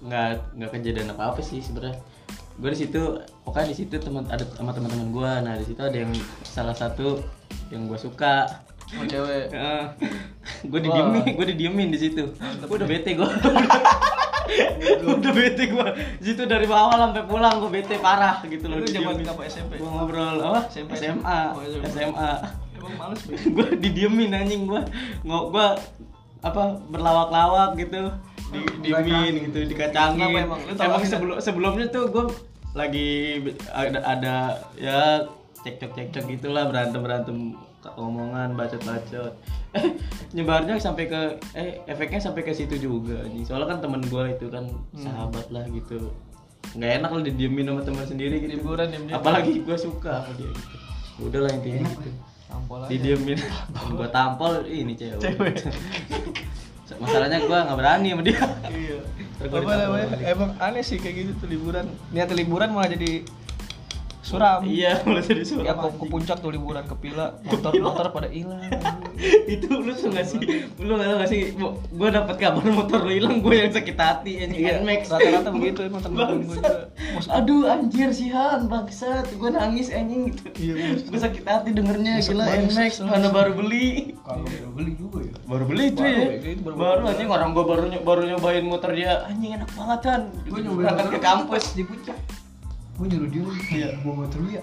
nggak 0.00 0.28
nggak 0.54 0.70
kejadian 0.70 1.10
apa 1.10 1.30
apa 1.30 1.40
sih 1.40 1.58
sebenarnya. 1.58 1.98
Gue 2.52 2.70
di 2.70 2.78
situ 2.78 3.02
pokoknya 3.42 3.66
di 3.72 3.76
situ 3.76 3.94
teman 3.96 4.24
ada 4.28 4.44
sama 4.52 4.70
teman-teman 4.70 5.08
gue 5.08 5.32
nah 5.42 5.54
di 5.56 5.64
situ 5.64 5.80
ada 5.80 5.96
yang 5.96 6.12
salah 6.42 6.76
satu 6.76 7.20
yang 7.72 7.88
gue 7.88 7.96
suka. 7.96 8.44
Mau 8.92 9.08
cewek. 9.08 9.48
gue 10.70 10.80
didiemin 10.84 11.24
gue 11.32 11.46
didiemin 11.56 11.88
di 11.88 11.98
situ. 11.98 12.28
Gue 12.68 12.76
udah 12.76 12.88
bete 12.88 13.16
gue 13.16 13.24
udah 15.16 15.32
bete 15.32 15.64
gue 15.70 15.86
di 16.20 16.24
situ 16.34 16.42
dari 16.44 16.66
awal 16.68 16.98
sampai 16.98 17.24
pulang 17.24 17.56
gue 17.62 17.70
bete 17.72 17.96
parah 17.96 18.42
gitu 18.44 18.68
loh 18.68 18.82
Itu 18.82 19.00
zaman 19.00 19.24
apa 19.24 19.42
SMP? 19.48 19.72
Gua 19.80 19.90
ngobrol 20.02 20.36
apa? 20.42 20.60
SMP. 20.68 20.98
SMA 20.98 21.40
Oh, 21.56 21.62
SMA. 21.64 21.88
SMA 21.88 22.30
Emang 22.76 22.94
males 22.98 23.22
gue 23.56 23.66
didiemin 23.78 24.34
anjing 24.34 24.66
gue 24.66 24.82
nggak 25.24 25.42
gue 25.54 25.66
apa 26.42 26.82
berlawak-lawak 26.90 27.78
gitu. 27.78 28.10
Di 28.52 28.60
diemin 28.84 29.48
gitu 29.48 29.64
dikacangin. 29.64 30.44
Emang? 30.44 30.60
Emang 30.68 31.02
sebelum 31.06 31.36
sebelumnya 31.40 31.88
tuh 31.88 32.12
gue 32.12 32.24
lagi 32.76 33.40
ada 33.72 34.00
ada 34.04 34.34
ya 34.76 35.24
cekcok 35.64 35.92
cekcok 35.96 36.24
gitulah 36.28 36.68
berantem 36.68 37.00
berantem 37.00 37.38
omongan 37.96 38.54
bacot 38.54 38.78
bacot 38.86 39.34
eh 39.74 39.96
nyebarnya 40.32 40.78
sampai 40.78 41.10
ke 41.10 41.20
eh 41.56 41.80
efeknya 41.88 42.20
sampai 42.20 42.44
ke 42.44 42.52
situ 42.52 42.76
juga 42.76 43.24
anjing. 43.24 43.44
Soalnya 43.48 43.76
kan 43.76 43.78
teman 43.80 44.02
gue 44.04 44.24
itu 44.36 44.46
kan 44.52 44.68
Hmm. 44.68 45.00
sahabat 45.00 45.48
lah 45.48 45.64
gitu. 45.72 46.12
Nggak 46.76 46.92
enak 47.00 47.10
lah 47.12 47.22
didiemin 47.24 47.64
sama 47.68 47.80
teman 47.84 48.04
sendiri 48.04 48.36
gitu. 48.44 48.60
Liburan 48.60 48.88
apalagi 49.12 49.64
gue 49.64 49.76
suka 49.80 50.24
sama 50.24 50.32
dia 50.36 50.50
gitu. 50.52 50.76
Udah 51.28 51.40
lah 51.48 51.52
intinya 51.56 51.88
gitu 51.88 52.10
Tampol 52.52 52.78
aja. 52.84 52.90
didiemin 52.92 53.40
gua 53.96 54.08
tampol 54.12 54.52
ini 54.68 54.92
cewek, 54.92 55.56
masalahnya 57.02 57.40
gua 57.48 57.64
nggak 57.64 57.78
berani 57.80 58.08
sama 58.12 58.22
dia 58.22 58.44
Iya. 58.68 58.98
Apa 59.42 59.58
namanya? 59.58 60.06
Emang 60.22 60.50
aneh 60.60 60.84
sih 60.86 61.02
kayak 61.02 61.14
gitu 61.18 61.30
tuh 61.42 61.48
liburan. 61.50 61.88
Niat 62.14 62.30
liburan 62.30 62.70
malah 62.70 62.94
jadi 62.94 63.26
suram. 64.22 64.62
iya 64.62 64.96
mulai 65.04 65.20
jadi 65.20 65.42
suara 65.42 65.64
Ya 65.64 65.74
ke, 65.74 65.86
ke 65.92 66.04
puncak 66.06 66.36
tuh 66.38 66.48
liburan 66.48 66.82
ke 66.82 66.94
Pila, 66.96 67.26
motor-motor 67.44 68.06
pada 68.08 68.28
hilang. 68.28 68.62
itu 69.50 69.66
lu 69.68 69.90
tuh 69.90 70.08
nggak 70.08 70.24
sih? 70.24 70.38
Lu 70.78 70.94
nggak 70.94 71.04
tahu 71.04 71.16
nggak 71.18 71.28
sih? 71.28 71.40
Gua 71.92 72.08
dapet 72.08 72.36
kabar 72.38 72.62
motor 72.64 72.98
lu 73.00 73.12
hilang 73.12 73.38
gue 73.38 73.54
yang 73.56 73.68
sakit 73.68 73.96
hati 73.96 74.32
anjing 74.40 74.62
Iya, 74.62 74.78
Nmax. 74.80 75.02
rata-rata 75.08 75.50
begitu 75.50 75.80
emang 75.82 76.02
gue. 76.02 76.26
Maksud- 77.12 77.28
aduh 77.28 77.66
anjir 77.66 78.08
sihan 78.10 78.64
bangsat. 78.64 79.26
Gue 79.32 79.50
nangis 79.50 79.90
anjing. 79.90 80.30
Gitu 80.30 80.46
Iya, 80.56 80.72
maksud- 80.88 81.08
gue 81.08 81.20
sakit 81.20 81.44
hati 81.44 81.68
dengernya 81.70 82.14
gila 82.18 82.44
nyesek. 82.56 83.02
mana 83.02 83.28
baru 83.28 83.52
beli. 83.54 84.14
Kalau 84.22 84.42
udah 84.42 84.70
beli 84.72 84.92
juga 84.94 85.18
ya. 85.20 85.34
baru 85.44 85.64
beli 85.64 85.84
itu 85.88 85.98
Baru, 85.98 86.14
ya 86.14 86.54
baru- 86.56 86.78
baru 86.78 87.02
anjing 87.06 87.28
orang 87.28 87.50
gua 87.50 87.64
baru 87.66 87.82
baru 88.00 88.22
nyobain 88.26 88.64
motor 88.64 88.90
dia 88.90 89.24
anjing 89.24 89.52
enak 89.52 89.68
banget 89.70 90.00
kan 90.00 90.20
Gue 90.44 90.60
nyobain 90.60 90.86
motor 90.88 91.06
ke 91.08 91.18
kampus 91.18 91.64
di 91.72 91.82
puncak. 91.82 92.16
Gue 93.02 93.10
nyuruh 93.10 93.30
dia, 93.34 93.42
Iya. 93.74 93.88
gue 93.98 94.14
motor 94.14 94.38
lu 94.38 94.50
ya. 94.54 94.62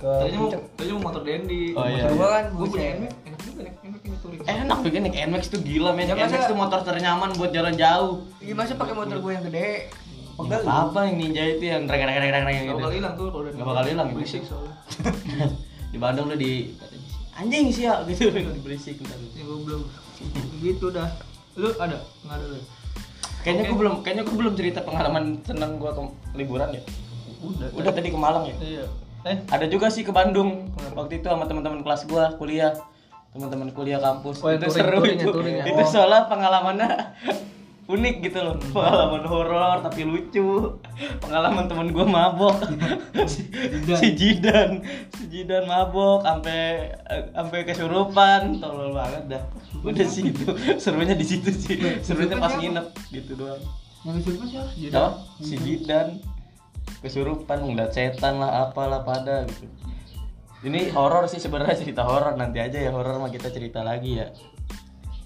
Ke 0.00 0.08
Tadinya 0.24 0.96
mau, 0.96 1.12
motor 1.12 1.20
Dendi. 1.28 1.76
Oh, 1.76 1.84
iya. 1.84 2.08
Motor 2.08 2.12
gua 2.16 2.28
kan 2.32 2.44
Gue 2.48 2.56
gue 2.56 2.68
punya. 2.72 2.88
Nmax, 2.96 3.12
enak 3.20 3.36
juga 3.44 3.60
nih, 3.60 3.72
enak 3.84 4.00
ini 4.00 4.16
touring. 4.16 4.40
enak 4.48 4.78
bikin 4.80 5.00
naik 5.04 5.16
Nmax 5.28 5.42
tuh 5.52 5.60
gila 5.60 5.90
men 5.92 6.08
Ya, 6.08 6.14
Nmax 6.16 6.42
tuh 6.48 6.56
motor 6.56 6.80
ternyaman 6.80 7.30
buat 7.36 7.52
jalan 7.52 7.76
jauh 7.76 8.24
Iya 8.40 8.54
masa 8.56 8.80
pakai 8.80 8.96
motor 8.96 9.20
gue 9.20 9.32
yang 9.36 9.44
gede? 9.44 9.92
Nggak 10.40 10.60
apa-apa 10.64 11.00
yang 11.04 11.16
ninja 11.20 11.42
itu 11.44 11.64
yang 11.68 11.84
reng 11.84 12.00
reng 12.00 12.16
reng 12.16 12.32
reng 12.32 12.44
reng 12.48 12.56
Gak 12.56 12.64
gitu 12.64 12.76
bakal 12.80 12.92
hilang 12.96 13.12
tuh 13.12 13.26
kalau 13.28 13.42
udah 13.44 13.52
Nggak 13.52 13.68
bakal 13.68 13.84
hilang 13.84 14.06
gitu. 14.08 14.16
Berisik 14.16 14.42
soalnya. 14.48 14.74
di 15.92 15.98
Bandung 16.00 16.26
lu 16.32 16.36
di 16.40 16.52
anjing 17.36 17.68
sih 17.68 17.84
ya 17.92 18.00
gitu 18.08 18.32
di 18.32 18.62
berisik 18.64 18.96
ntar. 19.04 19.20
Ya 19.36 19.44
gue 19.44 19.58
belum. 19.60 19.82
Gitu 20.64 20.86
dah. 20.88 21.12
Lu 21.60 21.68
ada? 21.76 22.00
Nggak 22.24 22.36
ada 22.40 22.46
lu? 22.48 22.60
kayaknya 23.40 23.64
Oke. 23.64 23.70
gua 23.72 23.78
belum 23.80 23.94
kayaknya 24.04 24.22
gua 24.28 24.36
belum 24.36 24.52
cerita 24.52 24.78
pengalaman 24.84 25.24
senang 25.40 25.80
gua 25.80 25.96
ke 25.96 26.02
liburan 26.36 26.76
ya 26.76 26.82
Udah. 27.40 27.68
udah 27.72 27.92
tadi 27.92 28.08
ke 28.08 28.18
Malang 28.18 28.44
ya? 28.46 28.56
Iya. 28.60 28.84
Eh, 29.20 29.36
ada 29.48 29.66
juga 29.68 29.88
sih 29.88 30.00
ke 30.00 30.12
Bandung. 30.12 30.72
Waktu 30.96 31.20
itu 31.20 31.28
sama 31.28 31.44
teman-teman 31.44 31.84
kelas 31.84 32.08
gua 32.08 32.32
kuliah. 32.36 32.72
Teman-teman 33.30 33.68
kuliah 33.70 34.00
kampus. 34.00 34.40
Oh, 34.40 34.48
itu 34.48 34.64
touring, 34.64 34.74
seru 34.74 34.96
touring 34.96 35.18
ya, 35.18 35.24
itu 35.24 35.32
touring 35.32 35.56
ya. 35.60 35.64
itu 35.68 35.82
Oh. 35.82 35.86
soalnya 35.86 36.24
pengalamannya 36.26 36.88
unik 37.94 38.16
gitu 38.22 38.38
loh. 38.40 38.54
Pengalaman 38.70 39.24
horor 39.26 39.76
tapi 39.82 40.00
lucu. 40.02 40.78
Pengalaman 41.20 41.64
temen 41.68 41.92
gua 41.92 42.06
mabok. 42.06 42.56
Si, 43.28 43.44
si 43.92 44.08
Jidan. 44.16 44.80
Si 45.12 45.24
Jidan 45.28 45.68
mabok 45.68 46.24
sampai 46.24 46.90
sampai 47.30 47.58
kesurupan. 47.68 48.56
Tolol 48.56 48.96
banget 48.96 49.36
dah. 49.36 49.42
Udah 49.80 50.06
sih 50.06 50.32
itu 50.32 50.48
serunya 50.76 51.12
di 51.12 51.26
situ 51.28 51.52
sih. 51.52 51.76
Serunya 52.00 52.40
pas 52.40 52.56
nginep 52.56 52.86
gitu 53.12 53.36
doang. 53.36 53.60
Yang 54.00 54.16
siapa? 54.48 54.64
Siapa? 54.72 55.08
si 55.44 55.54
Jidan 55.60 56.08
kesurupan 56.98 57.62
ngeliat 57.62 57.94
setan 57.94 58.42
lah 58.42 58.66
apalah 58.68 59.06
pada 59.06 59.46
gitu 59.46 59.66
ini 60.60 60.92
horor 60.92 61.24
sih 61.24 61.40
sebenarnya 61.40 61.78
cerita 61.78 62.04
horor 62.04 62.36
nanti 62.36 62.60
aja 62.60 62.76
ya 62.76 62.92
horor 62.92 63.16
mah 63.16 63.32
kita 63.32 63.48
cerita 63.48 63.80
lagi 63.80 64.20
ya 64.20 64.28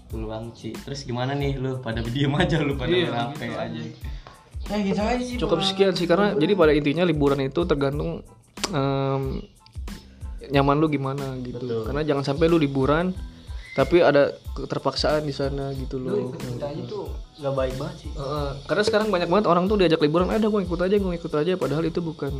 Betul 0.04 0.30
banget 0.30 0.54
sih 0.54 0.72
terus 0.78 1.02
gimana 1.02 1.34
nih 1.34 1.58
lu 1.58 1.82
pada 1.82 1.98
diem 1.98 2.30
aja 2.42 2.62
lu 2.62 2.78
pada 2.78 2.94
Iya, 2.94 3.10
HP 3.10 3.40
gitu 3.50 3.58
aja 3.58 3.66
aja. 3.66 3.80
Ya 4.64 4.76
gitu 4.78 5.02
aja 5.02 5.22
sih. 5.26 5.36
cukup 5.42 5.58
sekian 5.66 5.92
sih 5.98 6.06
karena 6.06 6.38
jadi 6.38 6.54
pada 6.54 6.70
intinya 6.70 7.02
liburan 7.02 7.42
itu 7.42 7.66
tergantung 7.66 8.22
em, 8.70 9.42
nyaman 10.54 10.76
lu 10.78 10.86
gimana 10.86 11.34
gitu. 11.42 11.58
Betul. 11.58 11.82
Karena 11.90 12.02
jangan 12.06 12.24
sampai 12.30 12.46
lu 12.46 12.62
liburan 12.62 13.10
tapi 13.74 13.98
ada 13.98 14.30
keterpaksaan 14.54 15.26
di 15.26 15.34
sana 15.34 15.74
gitu 15.74 15.98
Lu 15.98 16.06
loh. 16.06 16.18
ikut 16.30 16.38
kita 16.38 16.66
aja 16.70 16.82
tuh 16.86 17.10
gak 17.42 17.54
baik 17.58 17.74
banget 17.74 17.96
sih. 18.06 18.10
Heeh, 18.14 18.50
karena 18.70 18.82
sekarang 18.86 19.08
banyak 19.10 19.26
banget 19.26 19.46
orang 19.50 19.66
tuh 19.66 19.76
diajak 19.82 19.98
liburan, 19.98 20.30
ada 20.30 20.46
gue 20.46 20.62
ikut 20.62 20.78
aja, 20.78 20.94
gue 20.94 21.12
ikut 21.18 21.32
aja, 21.34 21.52
padahal 21.58 21.82
itu 21.82 21.98
bukan 21.98 22.30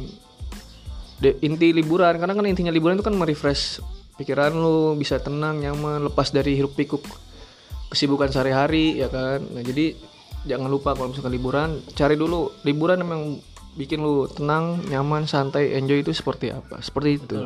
de- 1.19 1.39
inti 1.43 1.75
liburan. 1.75 2.15
Karena 2.23 2.39
kan 2.39 2.47
intinya 2.47 2.71
liburan 2.71 2.95
itu 2.95 3.03
kan 3.03 3.19
merefresh 3.19 3.83
pikiran 4.15 4.55
lu, 4.55 4.95
bisa 4.95 5.19
tenang, 5.19 5.59
nyaman, 5.59 6.07
lepas 6.07 6.31
dari 6.31 6.55
hiruk 6.55 6.79
pikuk 6.79 7.03
kesibukan 7.91 8.31
sehari-hari, 8.31 9.03
ya 9.03 9.11
kan. 9.11 9.43
Nah 9.43 9.63
jadi 9.67 9.99
jangan 10.47 10.71
lupa 10.71 10.95
kalau 10.95 11.11
misalkan 11.11 11.35
liburan, 11.35 11.83
cari 11.99 12.15
dulu 12.15 12.55
liburan 12.63 13.03
emang 13.03 13.43
bikin 13.75 13.99
lu 13.99 14.31
tenang, 14.31 14.79
nyaman, 14.87 15.27
santai, 15.27 15.75
enjoy 15.75 16.07
itu 16.07 16.15
seperti 16.15 16.55
apa? 16.55 16.79
Seperti 16.79 17.11
itu. 17.19 17.37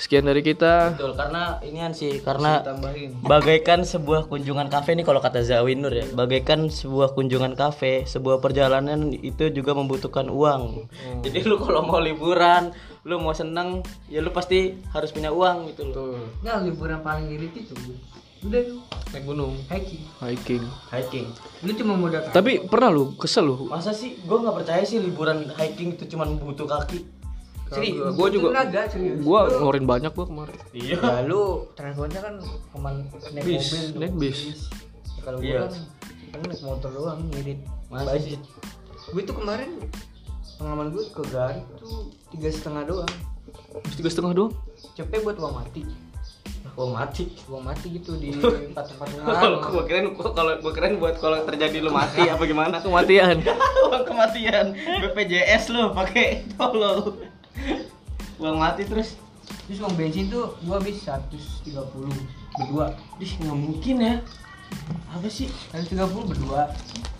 Sekian 0.00 0.24
dari 0.24 0.40
kita. 0.40 0.96
betul 0.96 1.12
karena 1.12 1.60
inian 1.60 1.92
sih 1.92 2.20
karena 2.24 2.64
Tambahin. 2.64 3.20
bagaikan 3.32 3.84
sebuah 3.84 4.28
kunjungan 4.28 4.72
kafe 4.72 4.96
nih 4.96 5.04
kalau 5.04 5.20
kata 5.20 5.44
Zawin 5.44 5.84
Nur 5.84 5.92
ya 5.92 6.08
bagaikan 6.12 6.72
sebuah 6.72 7.12
kunjungan 7.12 7.52
kafe 7.52 8.08
sebuah 8.08 8.40
perjalanan 8.40 9.12
itu 9.12 9.52
juga 9.52 9.76
membutuhkan 9.76 10.32
uang 10.32 10.88
jadi 11.20 11.44
lu 11.44 11.60
kalau 11.60 11.84
mau 11.84 12.00
liburan 12.00 12.72
lu 13.04 13.20
mau 13.20 13.36
seneng 13.36 13.84
ya 14.08 14.24
lu 14.24 14.32
pasti 14.32 14.74
harus 14.90 15.12
punya 15.12 15.30
uang 15.30 15.70
gitu 15.72 15.92
loh 15.92 16.16
Nah 16.42 16.62
liburan 16.62 17.00
paling 17.04 17.28
irit 17.30 17.52
itu 17.54 17.74
udah 18.42 18.60
lu 18.62 18.78
naik 19.08 19.24
gunung, 19.24 19.54
hiking. 19.66 20.02
hiking. 20.18 20.64
hiking 20.90 21.26
Lu 21.62 21.72
cuma 21.72 21.92
mau 21.94 22.08
datang. 22.08 22.32
Tapi 22.32 22.64
pernah 22.64 22.90
lu 22.90 23.14
kesel 23.14 23.46
lu 23.46 23.56
masa 23.66 23.90
sih 23.90 24.18
gue 24.18 24.36
nggak 24.36 24.54
percaya 24.54 24.82
sih 24.82 24.98
liburan 24.98 25.48
hiking 25.52 25.94
itu 25.94 26.04
cuma 26.06 26.28
butuh 26.28 26.66
kaki 26.66 27.06
Serius, 27.66 28.14
Gua 28.14 28.30
juga- 28.30 28.54
tenaga 28.54 28.86
gua 29.18 29.40
ngeluarin 29.50 29.82
banyak 29.84 30.12
gua 30.14 30.26
kemarin 30.30 30.54
iya 30.70 30.94
Ya 30.96 31.26
lu 31.26 31.66
transportnya 31.74 32.22
kan 32.22 32.34
cuman 32.70 32.94
naik 33.34 33.42
Bis, 33.42 33.66
mobil. 33.66 33.98
naik 33.98 34.14
bis. 34.14 34.38
Kalau 35.18 35.38
Iya. 35.42 35.66
gua 35.66 35.66
kan 35.66 35.82
kan 36.32 36.46
naik 36.46 36.62
motor 36.62 36.90
doang 36.94 37.18
ngirit. 37.26 37.58
sih 38.22 38.38
Gue 39.06 39.22
tuh 39.22 39.34
kemarin 39.34 39.82
pengalaman 40.56 40.94
gue 40.94 41.04
ke 41.10 41.22
Garut 41.26 41.66
tuh 41.74 42.10
tiga 42.30 42.48
setengah 42.48 42.82
doang. 42.86 43.12
tiga 43.92 44.08
setengah 44.08 44.32
doang 44.32 44.52
Cepet 44.94 45.20
buat 45.22 45.34
uang 45.34 45.54
mati. 45.56 45.82
Oh 46.76 46.92
mati 46.92 47.24
Uang 47.48 47.64
mati 47.64 47.88
gitu 47.88 48.20
di 48.20 48.36
tempat-tempat 48.36 49.08
kalau 49.24 49.24
mahal. 49.24 49.52
gue 49.64 49.84
keren 49.88 50.06
kalau 50.12 50.52
gue 50.60 50.72
keren 50.76 51.00
buat 51.00 51.16
kalau 51.16 51.40
terjadi 51.48 51.80
lu 51.80 51.90
mati 51.90 52.28
apa 52.28 52.42
gimana? 52.44 52.76
Kematian. 52.84 53.40
Uang 53.88 54.04
kematian. 54.04 54.76
BPJS 54.76 55.72
lu 55.72 55.88
pakai 55.96 56.44
tolol. 56.54 57.16
Uang 58.36 58.56
mati 58.60 58.84
terus. 58.84 59.16
Terus 59.66 59.78
uang 59.82 59.94
bensin 59.98 60.30
tuh 60.30 60.54
gua 60.62 60.78
habis 60.78 61.00
130 61.02 61.74
berdua. 62.54 62.94
Ih 63.18 63.32
nggak 63.40 63.58
mungkin 63.58 63.96
ya. 63.98 64.14
Apa 65.10 65.26
sih? 65.32 65.48
130 65.72 65.96
berdua. 66.28 66.70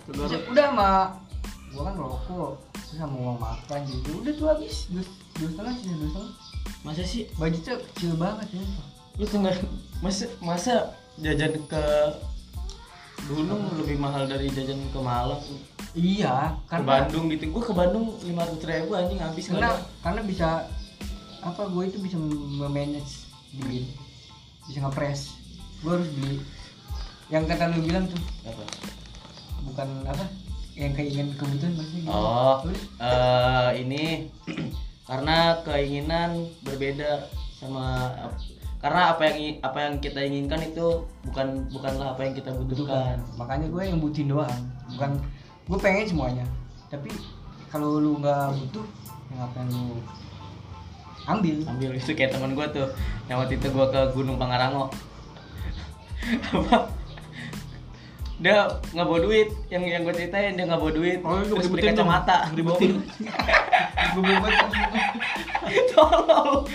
Terus 0.05 0.31
udah 0.53 0.65
sama 0.69 0.89
gua 1.73 1.81
kan 1.91 1.95
rokok. 1.97 2.51
Terus 2.87 2.99
sama 3.01 3.15
uang 3.17 3.39
makan 3.41 3.79
gitu. 3.89 4.21
Udah 4.21 4.33
tuh 4.37 4.47
habis. 4.53 4.87
Dua, 4.93 5.03
dua 5.41 5.49
setengah 5.49 5.73
sisa 5.75 5.95
dua 5.97 6.09
setengah. 6.13 6.33
Masa 6.85 7.03
sih? 7.03 7.27
Budgetnya 7.35 7.75
kecil 7.81 8.13
banget 8.15 8.47
ya 8.53 8.63
lu 9.17 9.25
tinggal 9.25 9.53
masa 9.99 10.25
masa 10.37 10.73
jajan 11.17 11.57
ke 11.65 11.83
gunung 13.25 13.65
lebih 13.81 13.97
mahal 13.97 14.29
dari 14.29 14.47
jajan 14.53 14.77
ke 14.93 14.99
Malang? 15.01 15.41
Iya 15.97 16.53
ke 16.69 16.77
karena 16.77 16.85
Bandung 16.85 17.25
gitu. 17.33 17.49
Gue 17.49 17.63
ke 17.65 17.73
Bandung 17.73 18.13
lima 18.21 18.45
ratus 18.45 18.61
ribu 18.61 18.93
anjing 18.93 19.17
habis 19.17 19.49
karena 19.49 19.73
karena 20.05 20.21
bisa 20.21 20.69
apa 21.41 21.61
gue 21.65 21.83
itu 21.89 21.97
bisa 22.01 22.17
memanage 22.21 23.29
duit 23.57 23.89
bisa 24.69 24.83
ngepres 24.85 25.33
gue 25.81 25.91
harus 25.91 26.09
beli. 26.13 26.37
Yang 27.33 27.43
kata 27.51 27.73
lu 27.73 27.81
bilang 27.83 28.05
tuh 28.05 28.21
apa? 28.45 28.63
bukan 29.67 29.89
apa 30.07 30.25
yang 30.77 30.93
keinginan 30.93 31.33
kebutuhan 31.35 31.73
maksudnya 31.73 32.01
gitu. 32.05 32.13
Oh, 32.13 32.57
eh 33.01 33.69
ini 33.81 34.29
karena 35.09 35.59
keinginan 35.65 36.47
berbeda 36.61 37.27
sama 37.57 38.13
karena 38.77 39.01
apa 39.13 39.21
yang 39.25 39.57
apa 39.65 39.77
yang 39.89 39.93
kita 39.97 40.19
inginkan 40.21 40.61
itu 40.61 41.01
bukan 41.25 41.65
bukanlah 41.73 42.13
apa 42.13 42.21
yang 42.29 42.33
kita 42.37 42.53
butuhkan. 42.53 43.17
makanya 43.35 43.67
gue 43.73 43.81
yang 43.81 43.97
butuhin 43.97 44.29
doang 44.29 44.61
bukan 44.93 45.11
gue 45.65 45.77
pengen 45.81 46.05
semuanya 46.05 46.45
tapi 46.87 47.09
kalau 47.67 47.99
lu 47.99 48.21
nggak 48.21 48.53
butuh 48.53 48.85
yang 49.33 49.41
apa 49.43 49.55
yang 49.59 49.69
lu 49.73 49.97
ambil 51.27 51.57
Ambil 51.67 51.91
itu 51.99 52.11
kayak 52.15 52.31
teman 52.31 52.55
gua 52.55 52.71
tuh 52.71 52.87
yang 53.27 53.43
waktu 53.43 53.59
itu 53.59 53.67
gua 53.75 53.91
ke 53.91 53.99
Gunung 54.15 54.39
Pangarango. 54.39 54.87
apa? 56.55 56.87
Dia 58.37 58.69
nggak 58.93 59.07
bawa 59.09 59.19
duit, 59.25 59.49
yang 59.73 59.81
yang 59.81 60.05
gue 60.05 60.13
ceritain 60.13 60.53
dia 60.53 60.69
nggak 60.69 60.77
bawa 60.77 60.93
duit, 60.93 61.19
Oh, 61.25 61.41
terus 61.41 61.67
beli 61.73 61.89
kacamata. 61.89 62.53
Ribetin. 62.53 63.01
Gue 64.13 64.23
baca. 64.37 64.65
Tolong. 65.97 66.66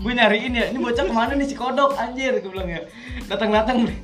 Gue 0.00 0.12
nyariin 0.16 0.56
ya, 0.56 0.64
ini 0.72 0.78
bocah 0.80 1.04
ke 1.04 1.12
mana 1.12 1.36
nih 1.36 1.44
si 1.44 1.54
kodok? 1.54 1.92
Anjir 2.00 2.40
gue 2.40 2.48
bilang 2.48 2.72
ya. 2.72 2.80
Datang-datang 3.28 3.84
beli 3.84 3.96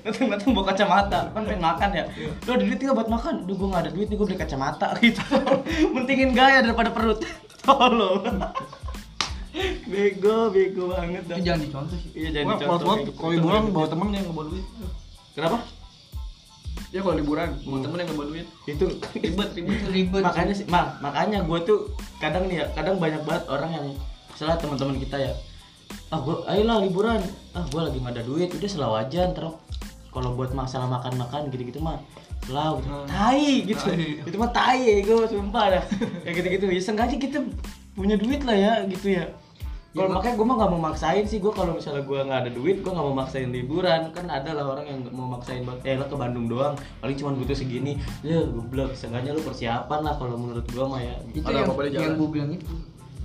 datang-datang 0.00 0.50
bawa 0.56 0.66
kacamata. 0.72 1.20
Kan 1.30 1.42
pengen 1.46 1.62
makan 1.62 1.90
ya. 1.92 2.04
Lo 2.48 2.50
ada 2.56 2.64
duit 2.64 2.78
nggak 2.80 2.96
buat 2.96 3.10
makan? 3.12 3.34
Duh 3.46 3.54
gue 3.54 3.68
nggak 3.68 3.82
ada 3.86 3.90
duit 3.94 4.08
nih 4.10 4.16
gue 4.18 4.26
beli 4.26 4.38
kacamata. 4.40 4.86
Gitu. 5.04 5.22
Mentingin 5.94 6.34
gaya 6.34 6.64
daripada 6.64 6.90
perut. 6.90 7.22
Tolong. 7.64 8.24
Bego 9.86 10.50
bego 10.50 10.94
banget 10.94 11.22
dah. 11.30 11.36
Itu 11.38 11.42
jangan 11.46 11.60
dicontoh 11.62 11.96
sih. 12.00 12.10
Iya 12.16 12.28
jadi 12.42 12.46
Wah, 12.48 12.56
males 12.58 12.82
banget. 12.82 13.06
Kalau 13.14 13.30
liburan 13.30 13.62
bawa 13.70 13.86
temen 13.86 14.08
yang 14.10 14.24
nggak 14.26 14.36
bawa 14.36 14.46
duit. 14.50 14.66
kenapa? 15.36 15.58
Ya 16.90 17.00
kalau 17.06 17.16
liburan 17.18 17.48
bawa 17.62 17.78
temen 17.86 17.96
yang 18.02 18.08
nggak 18.10 18.18
bawa 18.18 18.28
duit. 18.34 18.46
itu 18.66 18.86
Ribet, 19.14 19.48
ribet. 19.54 19.80
ribet 19.94 20.22
makanya 20.26 20.54
sih 20.54 20.66
mak 20.70 20.98
makanya 21.02 21.38
gue 21.46 21.58
tuh 21.66 21.78
kadang 22.22 22.46
nih 22.50 22.62
ya 22.62 22.66
kadang 22.74 22.96
banyak 23.02 23.22
banget 23.26 23.44
orang 23.50 23.70
yang 23.74 23.86
salah 24.40 24.56
teman-teman 24.56 24.96
kita 24.96 25.20
ya. 25.20 25.32
Ah 26.08 26.24
gue 26.24 26.32
ayolah 26.48 26.80
liburan. 26.80 27.20
Ah 27.52 27.60
gue 27.68 27.76
lagi 27.76 28.00
nggak 28.00 28.16
ada 28.16 28.24
duit. 28.24 28.48
Udah 28.48 28.70
selalu 28.72 28.94
aja 29.04 29.28
ntar. 29.36 29.52
Kalau 30.10 30.32
buat 30.32 30.56
masalah 30.56 30.88
makan-makan 30.88 31.52
gitu-gitu 31.52 31.76
mah 31.84 32.00
selalu. 32.48 32.80
Hmm. 32.88 33.04
tai 33.04 33.68
gitu. 33.68 33.84
Tai. 33.84 34.24
itu 34.24 34.36
mah 34.40 34.48
tai 34.48 35.04
gue 35.04 35.28
sumpah 35.28 35.64
dah. 35.76 35.84
Kayak 36.24 36.34
gitu-gitu. 36.40 36.64
Ya 36.72 36.80
sengaja 36.80 37.16
kita 37.20 37.44
punya 37.92 38.16
duit 38.16 38.40
lah 38.48 38.56
ya 38.56 38.72
gitu 38.88 39.12
ya. 39.12 39.28
Kalau 39.90 40.06
Ya, 40.06 40.14
makanya 40.14 40.34
gue 40.38 40.46
mah 40.46 40.56
nggak 40.56 40.70
mau 40.72 40.82
maksain 40.88 41.24
sih. 41.28 41.38
Gue 41.42 41.52
kalau 41.52 41.76
misalnya 41.76 42.06
gue 42.06 42.20
nggak 42.24 42.40
ada 42.48 42.50
duit 42.54 42.76
gue 42.80 42.92
nggak 42.96 43.06
mau 43.12 43.16
maksain 43.20 43.50
liburan. 43.52 44.08
Kan 44.16 44.24
ada 44.32 44.56
lah 44.56 44.64
orang 44.72 44.88
yang 44.88 44.98
nggak 45.04 45.14
mau 45.20 45.28
maksain 45.36 45.68
banget 45.68 45.82
eh 45.84 45.94
lo 46.00 46.08
ke 46.08 46.16
Bandung 46.16 46.48
doang. 46.48 46.80
Paling 47.04 47.16
cuma 47.20 47.36
butuh 47.36 47.52
segini. 47.52 48.00
Ya 48.24 48.40
goblok. 48.40 48.96
Sengaja 48.96 49.36
lu 49.36 49.44
persiapan 49.44 50.00
lah 50.00 50.16
kalau 50.16 50.40
menurut 50.40 50.64
gue 50.64 50.84
mah 50.88 51.02
ya. 51.04 51.14
Itu 51.28 51.44
Ada 51.44 51.68
yang, 51.92 51.92
yang 51.92 52.14
gue 52.16 52.28
bilang 52.32 52.50
itu. 52.56 52.72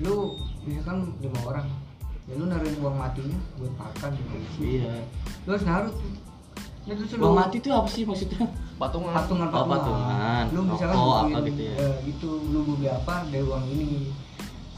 Lu 0.04 0.36
misalkan 0.66 0.98
lima 1.18 1.40
orang 1.44 1.68
ya 2.26 2.34
lu 2.34 2.46
naruhin 2.46 2.76
uang 2.80 2.96
matinya 2.96 3.38
buat 3.56 3.74
makan 3.76 4.10
gitu 4.14 4.36
iya 4.60 4.98
lu 5.46 5.50
harus 5.52 5.64
naruh 5.64 5.92
tuh 5.92 6.12
ya 6.84 6.94
terus 6.94 7.10
lu 7.12 7.22
Bang 7.24 7.36
mati 7.40 7.58
tuh 7.60 7.72
apa 7.72 7.88
sih 7.88 8.04
maksudnya? 8.04 8.46
Patungan. 8.76 9.14
patungan 9.14 9.48
Oh, 9.48 9.64
patungan 9.64 9.70
patungan. 9.72 10.44
lu 10.52 10.60
misalkan 10.66 10.96
Oh, 10.96 11.16
apa 11.24 11.38
gitu 11.44 11.62
ya. 11.64 11.74
eh, 11.80 11.96
itu 12.06 12.30
lu 12.46 12.60
beli 12.68 12.88
apa 12.88 13.24
dari 13.26 13.42
uang 13.42 13.64
ini 13.68 13.90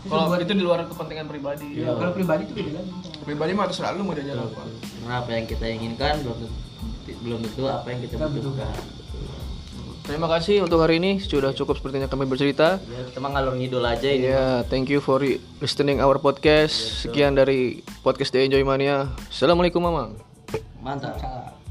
Kalau 0.06 0.30
buat 0.30 0.40
itu 0.40 0.54
di 0.54 0.64
luar 0.64 0.86
kepentingan 0.86 1.26
pribadi. 1.26 1.68
Iya. 1.74 1.92
kalau 1.94 2.14
pribadi 2.14 2.42
tuh 2.46 2.56
beda 2.56 2.72
lagi 2.78 2.92
Pribadi 3.26 3.52
mah 3.52 3.66
terserah 3.66 3.92
lu 3.92 4.04
mau 4.04 4.14
diajar 4.14 4.40
apa. 4.40 4.62
Karena 4.64 5.16
apa 5.18 5.30
yang 5.34 5.46
kita 5.46 5.66
inginkan 5.68 6.14
belum 6.22 6.38
tentu, 6.38 6.56
belum 7.20 7.40
tentu 7.44 7.64
apa 7.68 7.88
yang 7.90 8.00
kita 8.02 8.16
Kita 8.16 8.28
butuhkan. 8.30 8.76
Terima 10.08 10.32
kasih 10.32 10.64
untuk 10.64 10.80
hari 10.80 11.04
ini 11.04 11.20
sudah 11.20 11.52
cukup 11.52 11.76
sepertinya 11.76 12.08
kami 12.08 12.24
bercerita. 12.24 12.80
Ya, 12.80 13.04
kita 13.12 13.20
mah 13.20 13.36
ngalor 13.36 13.60
ngidul 13.60 13.84
aja 13.84 14.08
ini. 14.08 14.32
Ya, 14.32 14.64
thank 14.72 14.88
you 14.88 15.04
for 15.04 15.20
listening 15.60 16.00
our 16.00 16.16
podcast. 16.16 17.04
Sekian 17.04 17.36
dari 17.36 17.84
podcast 18.08 18.32
The 18.32 18.48
Enjoy 18.48 18.64
Mania. 18.64 19.12
Assalamualaikum, 19.28 19.84
Mamang. 19.84 20.16
Mantap. 20.80 21.67